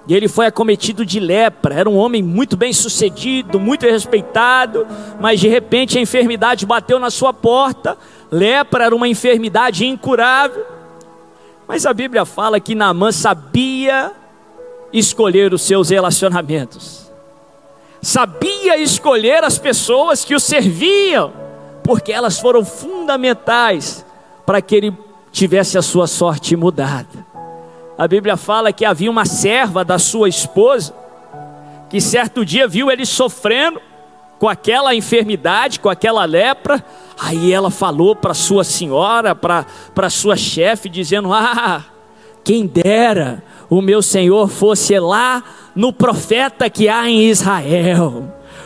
e 0.08 0.14
ele 0.16 0.28
foi 0.28 0.46
acometido 0.46 1.06
de 1.06 1.20
lepra. 1.20 1.74
Era 1.74 1.90
um 1.90 1.98
homem 1.98 2.22
muito 2.22 2.56
bem 2.56 2.72
sucedido, 2.72 3.60
muito 3.60 3.86
respeitado, 3.86 4.86
mas 5.20 5.40
de 5.40 5.48
repente 5.48 5.98
a 5.98 6.02
enfermidade 6.02 6.66
bateu 6.66 7.00
na 7.00 7.10
sua 7.10 7.34
porta. 7.34 7.98
Lepra 8.32 8.86
era 8.86 8.96
uma 8.96 9.08
enfermidade 9.08 9.86
incurável. 9.86 10.66
Mas 11.68 11.86
a 11.86 11.94
Bíblia 11.94 12.26
fala 12.26 12.60
que 12.60 12.76
Naamã 12.76 13.12
sabia 13.12 14.12
escolher 14.94 15.54
os 15.54 15.64
seus 15.64 15.90
relacionamentos, 15.90 17.12
sabia 18.02 18.78
escolher 18.78 19.44
as 19.44 19.58
pessoas 19.58 20.24
que 20.24 20.36
o 20.36 20.40
serviam, 20.40 21.34
porque 21.84 22.14
elas 22.14 22.40
foram 22.40 22.64
fundamentais 22.64 24.06
para 24.46 24.62
que 24.62 24.76
ele 24.76 24.98
tivesse 25.32 25.78
a 25.78 25.82
sua 25.82 26.08
sorte 26.08 26.56
mudada. 26.56 27.25
A 27.98 28.08
Bíblia 28.08 28.36
fala 28.36 28.74
que 28.74 28.84
havia 28.84 29.10
uma 29.10 29.26
serva 29.26 29.86
da 29.86 29.98
sua 29.98 30.28
esposa 30.28 30.94
que 31.90 32.02
certo 32.02 32.44
dia 32.44 32.68
viu 32.68 32.92
ele 32.92 33.06
sofrendo 33.06 33.80
com 34.38 34.50
aquela 34.50 34.94
enfermidade, 34.94 35.80
com 35.80 35.90
aquela 35.90 36.26
lepra. 36.26 36.84
Aí 37.18 37.54
ela 37.54 37.72
falou 37.72 38.16
para 38.16 38.34
sua 38.34 38.64
senhora, 38.64 39.34
para 39.34 40.10
sua 40.10 40.36
chefe, 40.36 40.90
dizendo: 40.90 41.32
Ah, 41.32 41.86
quem 42.44 42.68
dera 42.68 43.44
o 43.70 43.82
meu 43.82 44.02
senhor 44.02 44.50
fosse 44.50 45.00
lá 45.00 45.44
no 45.76 45.94
profeta 45.94 46.70
que 46.70 46.90
há 46.90 47.10
em 47.10 47.30
Israel, 47.30 48.26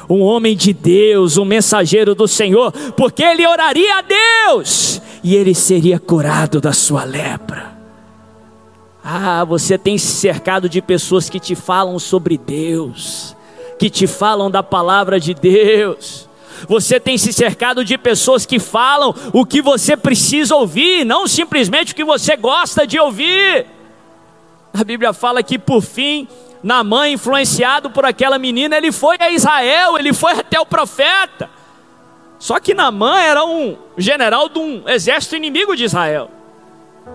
um 0.09 0.21
homem 0.21 0.55
de 0.55 0.73
Deus, 0.73 1.37
um 1.37 1.45
mensageiro 1.45 2.15
do 2.15 2.27
Senhor, 2.27 2.71
porque 2.97 3.23
ele 3.23 3.45
oraria 3.45 3.97
a 3.97 4.01
Deus 4.01 5.01
e 5.23 5.35
ele 5.35 5.53
seria 5.53 5.99
curado 5.99 6.59
da 6.59 6.73
sua 6.73 7.03
lepra. 7.03 7.78
Ah, 9.03 9.43
você 9.43 9.77
tem 9.77 9.97
se 9.97 10.07
cercado 10.07 10.67
de 10.67 10.81
pessoas 10.81 11.29
que 11.29 11.39
te 11.39 11.55
falam 11.55 11.97
sobre 11.99 12.37
Deus, 12.37 13.35
que 13.77 13.89
te 13.89 14.05
falam 14.05 14.51
da 14.51 14.61
palavra 14.61 15.19
de 15.19 15.33
Deus. 15.33 16.27
Você 16.67 16.99
tem 16.99 17.17
se 17.17 17.31
cercado 17.31 17.85
de 17.85 17.97
pessoas 17.97 18.45
que 18.45 18.59
falam 18.59 19.15
o 19.31 19.45
que 19.45 19.61
você 19.61 19.95
precisa 19.95 20.55
ouvir, 20.55 21.05
não 21.05 21.27
simplesmente 21.27 21.93
o 21.93 21.95
que 21.95 22.03
você 22.03 22.35
gosta 22.35 22.85
de 22.85 22.99
ouvir. 22.99 23.65
A 24.73 24.83
Bíblia 24.83 25.13
fala 25.13 25.41
que 25.41 25.57
por 25.57 25.81
fim, 25.81 26.27
Namã, 26.61 27.07
influenciado 27.07 27.89
por 27.89 28.03
aquela 28.03 28.37
menina, 28.37 28.75
ele 28.75 28.91
foi 28.91 29.15
a 29.19 29.31
Israel, 29.31 29.97
ele 29.97 30.13
foi 30.13 30.33
até 30.33 30.59
o 30.59 30.65
profeta. 30.65 31.49
Só 32.37 32.59
que 32.59 32.73
Namã 32.73 33.19
era 33.19 33.43
um 33.45 33.77
general 33.97 34.49
de 34.49 34.59
um 34.59 34.87
exército 34.87 35.35
inimigo 35.35 35.75
de 35.75 35.85
Israel. 35.85 36.29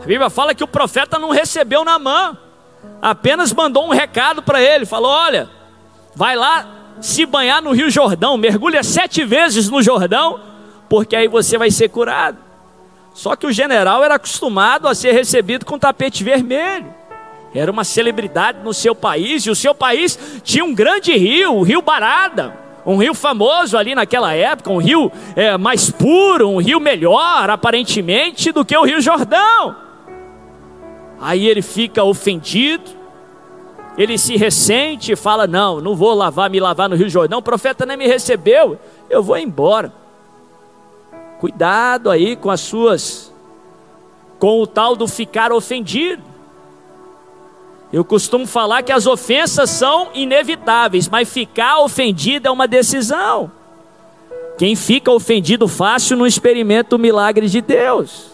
A 0.02 0.06
Bíblia 0.06 0.28
fala 0.28 0.54
que 0.54 0.64
o 0.64 0.68
profeta 0.68 1.18
não 1.18 1.30
recebeu 1.30 1.84
na 1.84 1.98
mão, 1.98 2.36
apenas 3.00 3.52
mandou 3.52 3.86
um 3.86 3.90
recado 3.90 4.42
para 4.42 4.60
ele: 4.60 4.86
falou, 4.86 5.10
olha, 5.10 5.48
vai 6.14 6.36
lá 6.36 6.66
se 7.00 7.26
banhar 7.26 7.62
no 7.62 7.72
Rio 7.72 7.90
Jordão, 7.90 8.36
mergulha 8.36 8.82
sete 8.82 9.24
vezes 9.24 9.68
no 9.68 9.82
Jordão, 9.82 10.40
porque 10.88 11.16
aí 11.16 11.28
você 11.28 11.56
vai 11.58 11.70
ser 11.70 11.88
curado. 11.88 12.38
Só 13.14 13.36
que 13.36 13.46
o 13.46 13.52
general 13.52 14.02
era 14.02 14.16
acostumado 14.16 14.88
a 14.88 14.94
ser 14.94 15.12
recebido 15.12 15.64
com 15.64 15.78
tapete 15.78 16.24
vermelho. 16.24 16.92
Era 17.54 17.70
uma 17.70 17.84
celebridade 17.84 18.58
no 18.64 18.74
seu 18.74 18.94
país, 18.94 19.46
e 19.46 19.50
o 19.50 19.54
seu 19.54 19.74
país 19.74 20.18
tinha 20.42 20.64
um 20.64 20.74
grande 20.74 21.16
rio, 21.16 21.54
o 21.54 21.62
Rio 21.62 21.80
Barada 21.80 22.64
um 22.86 22.96
rio 22.96 23.14
famoso 23.14 23.76
ali 23.76 23.94
naquela 23.94 24.34
época, 24.34 24.70
um 24.70 24.78
rio 24.78 25.10
é, 25.34 25.56
mais 25.56 25.90
puro, 25.90 26.50
um 26.50 26.58
rio 26.58 26.78
melhor, 26.78 27.48
aparentemente, 27.48 28.52
do 28.52 28.64
que 28.64 28.76
o 28.76 28.84
Rio 28.84 29.00
Jordão. 29.00 29.83
Aí 31.24 31.48
ele 31.48 31.62
fica 31.62 32.04
ofendido, 32.04 32.90
ele 33.96 34.18
se 34.18 34.36
ressente 34.36 35.12
e 35.12 35.16
fala: 35.16 35.46
Não, 35.46 35.80
não 35.80 35.96
vou 35.96 36.12
lavar, 36.12 36.50
me 36.50 36.60
lavar 36.60 36.86
no 36.86 36.96
Rio 36.96 37.08
Jordão, 37.08 37.38
o 37.38 37.42
profeta 37.42 37.86
nem 37.86 37.96
me 37.96 38.06
recebeu, 38.06 38.78
eu 39.08 39.22
vou 39.22 39.38
embora. 39.38 39.90
Cuidado 41.40 42.10
aí 42.10 42.36
com 42.36 42.50
as 42.50 42.60
suas, 42.60 43.32
com 44.38 44.60
o 44.60 44.66
tal 44.66 44.94
do 44.94 45.08
ficar 45.08 45.50
ofendido. 45.50 46.22
Eu 47.90 48.04
costumo 48.04 48.46
falar 48.46 48.82
que 48.82 48.92
as 48.92 49.06
ofensas 49.06 49.70
são 49.70 50.08
inevitáveis, 50.12 51.08
mas 51.08 51.32
ficar 51.32 51.80
ofendido 51.80 52.48
é 52.48 52.50
uma 52.50 52.68
decisão. 52.68 53.50
Quem 54.58 54.76
fica 54.76 55.10
ofendido 55.10 55.68
fácil 55.68 56.18
não 56.18 56.26
experimenta 56.26 56.94
o 56.94 56.98
milagre 56.98 57.48
de 57.48 57.62
Deus. 57.62 58.30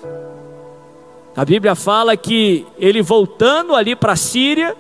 A 1.37 1.45
Bíblia 1.45 1.75
fala 1.75 2.17
que 2.17 2.67
ele 2.79 3.03
voltando 3.03 3.75
ali 3.75 3.95
para 3.95 4.13
a 4.13 4.17
Síria, 4.17 4.77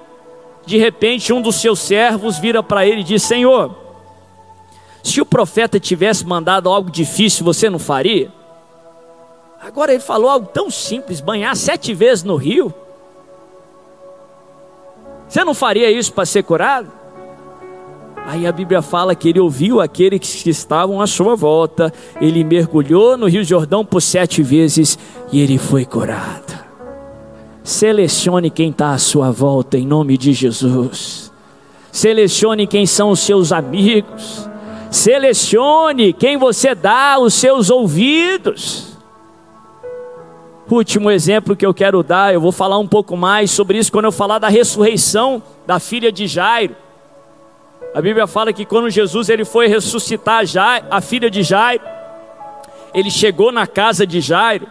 de 0.66 0.76
repente 0.76 1.32
um 1.32 1.40
dos 1.40 1.56
seus 1.56 1.78
servos 1.78 2.38
vira 2.38 2.62
para 2.62 2.86
ele 2.86 3.00
e 3.00 3.04
diz: 3.04 3.22
Senhor, 3.22 3.74
se 5.02 5.20
o 5.20 5.26
profeta 5.26 5.78
tivesse 5.78 6.26
mandado 6.26 6.68
algo 6.68 6.90
difícil, 6.90 7.44
você 7.44 7.70
não 7.70 7.78
faria? 7.78 8.32
Agora 9.60 9.92
ele 9.92 10.00
falou 10.00 10.28
algo 10.28 10.46
tão 10.46 10.70
simples: 10.70 11.20
banhar 11.20 11.56
sete 11.56 11.94
vezes 11.94 12.24
no 12.24 12.36
rio. 12.36 12.74
Você 15.28 15.44
não 15.44 15.54
faria 15.54 15.90
isso 15.90 16.12
para 16.12 16.26
ser 16.26 16.42
curado? 16.42 16.99
Aí 18.26 18.46
a 18.46 18.52
Bíblia 18.52 18.80
fala 18.80 19.14
que 19.14 19.28
ele 19.28 19.40
ouviu 19.40 19.80
aqueles 19.80 20.42
que 20.42 20.50
estavam 20.50 21.00
à 21.00 21.06
sua 21.06 21.35
volta, 21.35 21.92
ele 22.20 22.44
mergulhou 22.44 23.16
no 23.16 23.26
Rio 23.26 23.42
Jordão 23.42 23.85
por 23.85 24.00
sete 24.00 24.42
vezes 24.42 24.98
e 25.33 25.40
ele 25.40 25.59
foi 25.59 25.85
curado. 25.85 26.59
Selecione 27.62 28.50
quem 28.50 28.70
está 28.70 28.92
à 28.92 28.98
sua 28.98 29.30
volta 29.30 29.76
em 29.76 29.87
nome 29.87 30.16
de 30.16 30.33
Jesus. 30.33 31.33
Selecione 31.90 32.66
quem 32.66 32.87
são 32.87 33.11
os 33.11 33.20
seus 33.20 33.52
amigos. 33.52 34.48
Selecione 34.90 36.12
quem 36.12 36.37
você 36.37 36.74
dá 36.74 37.18
os 37.18 37.35
seus 37.35 37.70
ouvidos. 37.70 38.96
Último 40.70 41.11
exemplo 41.11 41.56
que 41.56 41.66
eu 41.66 41.74
quero 41.74 42.02
dar, 42.02 42.33
eu 42.33 42.40
vou 42.40 42.52
falar 42.52 42.78
um 42.78 42.87
pouco 42.87 43.16
mais 43.16 43.50
sobre 43.50 43.78
isso 43.78 43.90
quando 43.90 44.04
eu 44.04 44.12
falar 44.12 44.38
da 44.38 44.48
ressurreição 44.48 45.42
da 45.66 45.80
filha 45.80 46.12
de 46.12 46.28
Jairo. 46.28 46.76
A 47.92 48.00
Bíblia 48.00 48.26
fala 48.26 48.53
que 48.53 48.64
quando 48.64 48.88
Jesus 48.88 49.29
ele 49.29 49.44
foi 49.44 49.66
ressuscitar 49.66 50.46
Jairo, 50.46 50.87
a 50.90 51.00
filha 51.00 51.29
de 51.29 51.42
Jairo, 51.42 51.83
ele 52.94 53.11
chegou 53.11 53.50
na 53.50 53.66
casa 53.66 54.07
de 54.07 54.20
Jairo 54.20 54.68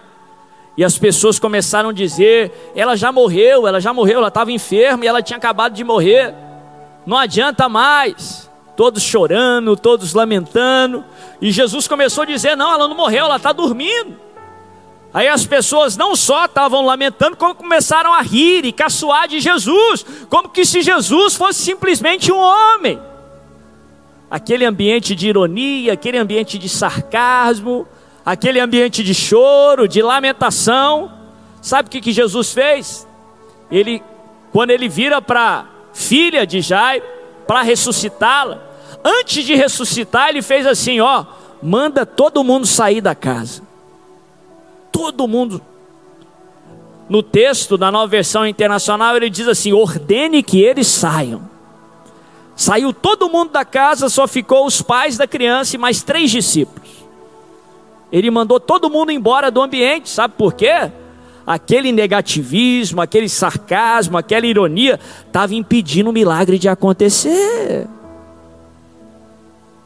e 0.78 0.86
as 0.86 0.98
pessoas 0.98 1.38
começaram 1.38 1.90
a 1.90 1.94
dizer: 1.94 2.72
ela 2.74 2.96
já 2.96 3.12
morreu, 3.12 3.68
ela 3.68 3.82
já 3.82 3.94
morreu, 3.94 4.20
ela 4.20 4.30
estava 4.30 4.54
enferma 4.54 5.04
e 5.04 5.08
ela 5.08 5.22
tinha 5.22 5.36
acabado 5.36 5.74
de 5.74 5.84
morrer. 5.84 6.34
Não 7.06 7.18
adianta 7.18 7.68
mais. 7.68 8.50
Todos 8.78 9.04
chorando, 9.04 9.76
todos 9.76 10.14
lamentando. 10.14 11.04
E 11.42 11.52
Jesus 11.52 11.90
começou 11.90 12.22
a 12.22 12.26
dizer: 12.26 12.56
não, 12.56 12.72
ela 12.72 12.88
não 12.88 12.96
morreu, 12.96 13.26
ela 13.26 13.36
está 13.36 13.52
dormindo. 13.52 14.18
Aí 15.14 15.28
as 15.28 15.46
pessoas 15.46 15.98
não 15.98 16.16
só 16.16 16.46
estavam 16.46 16.86
lamentando, 16.86 17.36
como 17.36 17.54
começaram 17.54 18.14
a 18.14 18.22
rir 18.22 18.64
e 18.64 18.72
caçoar 18.72 19.28
de 19.28 19.42
Jesus, 19.42 20.06
como 20.30 20.48
que 20.48 20.64
se 20.64 20.82
Jesus 20.82 21.36
fosse 21.36 21.60
simplesmente 21.60 22.32
um 22.32 22.38
homem 22.38 23.09
aquele 24.30 24.66
ambiente 24.66 25.16
de 25.16 25.28
ironia, 25.28 25.94
aquele 25.94 26.18
ambiente 26.18 26.58
de 26.58 26.70
sarcasmo, 26.70 27.88
aquele 28.26 28.60
ambiente 28.60 29.04
de 29.04 29.14
choro, 29.14 29.88
de 29.88 30.02
lamentação. 30.02 31.12
Sabe 31.62 31.88
o 31.88 31.92
que, 31.92 32.12
Jesus 32.12 32.54
fez? 32.54 33.08
Ele, 33.72 34.04
quando 34.52 34.70
ele 34.70 34.88
vira 34.88 35.22
para 35.22 35.66
filha 35.94 36.46
de 36.46 36.62
Jairo, 36.62 37.04
para 37.48 37.64
ressuscitá-la, 37.64 38.62
antes 39.04 39.44
de 39.44 39.56
ressuscitar, 39.56 40.30
ele 40.30 40.42
fez 40.42 40.68
assim: 40.68 41.00
ó, 41.00 41.26
manda 41.62 42.06
todo 42.06 42.44
mundo 42.44 42.68
sair 42.68 43.02
da 43.02 43.16
casa. 43.16 43.64
Todo 44.92 45.28
mundo. 45.28 45.62
No 47.10 47.24
texto 47.24 47.76
da 47.76 47.92
nova 47.92 48.06
versão 48.06 48.46
internacional, 48.46 49.16
ele 49.16 49.30
diz 49.30 49.48
assim: 49.48 49.74
ordene 49.74 50.44
que 50.44 50.62
eles 50.62 50.88
saiam. 50.88 51.49
Saiu 52.60 52.92
todo 52.92 53.30
mundo 53.30 53.52
da 53.52 53.64
casa, 53.64 54.10
só 54.10 54.28
ficou 54.28 54.66
os 54.66 54.82
pais 54.82 55.16
da 55.16 55.26
criança 55.26 55.78
e 55.78 55.80
mais 55.80 56.04
três 56.04 56.30
discípulos. 56.30 56.90
Ele 58.12 58.30
mandou 58.30 58.60
todo 58.60 58.90
mundo 58.90 59.14
embora 59.14 59.50
do 59.50 59.62
ambiente, 59.62 60.10
sabe 60.10 60.34
por 60.38 60.54
quê? 60.54 60.92
Aquele 61.48 61.94
negativismo, 61.94 63.00
aquele 63.00 63.30
sarcasmo, 63.30 64.18
aquela 64.18 64.46
ironia 64.46 65.00
estava 65.26 65.56
impedindo 65.56 66.10
o 66.10 66.14
milagre 66.14 66.60
de 66.60 66.68
acontecer. 66.68 67.88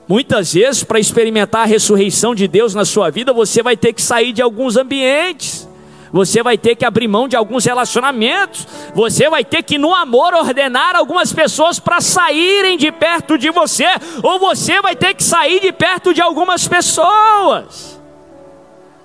Muitas 0.08 0.52
vezes, 0.54 0.84
para 0.84 1.00
experimentar 1.00 1.62
a 1.62 1.66
ressurreição 1.66 2.34
de 2.34 2.48
Deus 2.48 2.74
na 2.74 2.86
sua 2.86 3.12
vida, 3.12 3.32
você 3.32 3.62
vai 3.62 3.78
ter 3.78 3.94
que 3.94 4.02
sair 4.02 4.34
de 4.34 4.42
alguns 4.42 4.78
ambientes 4.78 5.70
você 6.14 6.44
vai 6.44 6.60
ter 6.60 6.76
que 6.76 6.86
abrir 6.86 7.08
mão 7.08 7.28
de 7.28 7.36
alguns 7.36 7.66
relacionamentos, 7.66 8.68
você 8.94 9.28
vai 9.30 9.44
ter 9.44 9.64
que, 9.64 9.80
no 9.80 9.94
amor, 9.94 10.36
ordenar 10.36 10.96
algumas 10.96 11.34
pessoas 11.34 11.80
para 11.80 12.00
saírem 12.00 12.78
de 12.78 12.92
perto 12.92 13.36
de 13.36 13.50
você, 13.50 13.88
ou 14.22 14.38
você 14.38 14.80
vai 14.80 14.96
ter 14.96 15.16
que 15.16 15.24
sair 15.24 15.60
de 15.60 15.72
perto 15.72 16.14
de 16.14 16.22
algumas 16.22 16.68
pessoas 16.68 17.93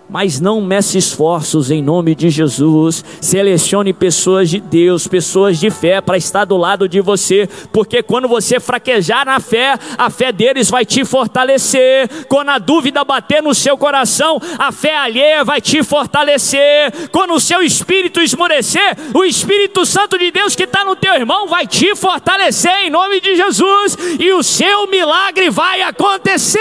mas 0.08 0.40
não 0.40 0.60
meça 0.60 0.96
esforços 0.96 1.70
em 1.70 1.82
nome 1.82 2.14
de 2.14 2.30
Jesus. 2.30 3.04
Selecione 3.20 3.92
pessoas 3.92 4.48
de 4.48 4.60
Deus, 4.60 5.06
pessoas 5.06 5.58
de 5.58 5.70
fé 5.70 6.00
para 6.00 6.16
estar 6.16 6.44
do 6.44 6.56
lado 6.56 6.88
de 6.88 7.00
você, 7.00 7.48
porque 7.72 8.02
quando 8.02 8.28
você 8.28 8.58
fraquejar 8.58 9.26
na 9.26 9.40
fé, 9.40 9.78
a 9.96 10.10
fé 10.10 10.32
deles 10.32 10.70
vai 10.70 10.84
te 10.84 11.04
fortalecer. 11.04 12.08
Quando 12.28 12.50
a 12.50 12.58
dúvida 12.58 13.04
bater 13.04 13.42
no 13.42 13.54
seu 13.54 13.76
coração, 13.76 14.40
a 14.58 14.72
fé 14.72 14.96
alheia 14.96 15.44
vai 15.44 15.60
te 15.60 15.82
fortalecer. 15.82 17.08
Quando 17.10 17.34
o 17.34 17.40
seu 17.40 17.62
espírito 17.62 18.20
esmorecer, 18.20 18.96
o 19.14 19.24
Espírito 19.24 19.84
Santo 19.84 20.18
de 20.18 20.30
Deus 20.30 20.56
que 20.56 20.64
está 20.64 20.84
no 20.84 20.96
teu 20.96 21.14
irmão 21.14 21.48
vai 21.48 21.66
te 21.66 21.94
fortalecer 21.94 22.72
em 22.84 22.90
nome 22.90 23.20
de 23.20 23.36
Jesus, 23.36 23.96
e 24.18 24.32
o 24.32 24.42
seu 24.42 24.86
milagre 24.86 25.50
vai 25.50 25.82
acontecer. 25.82 26.58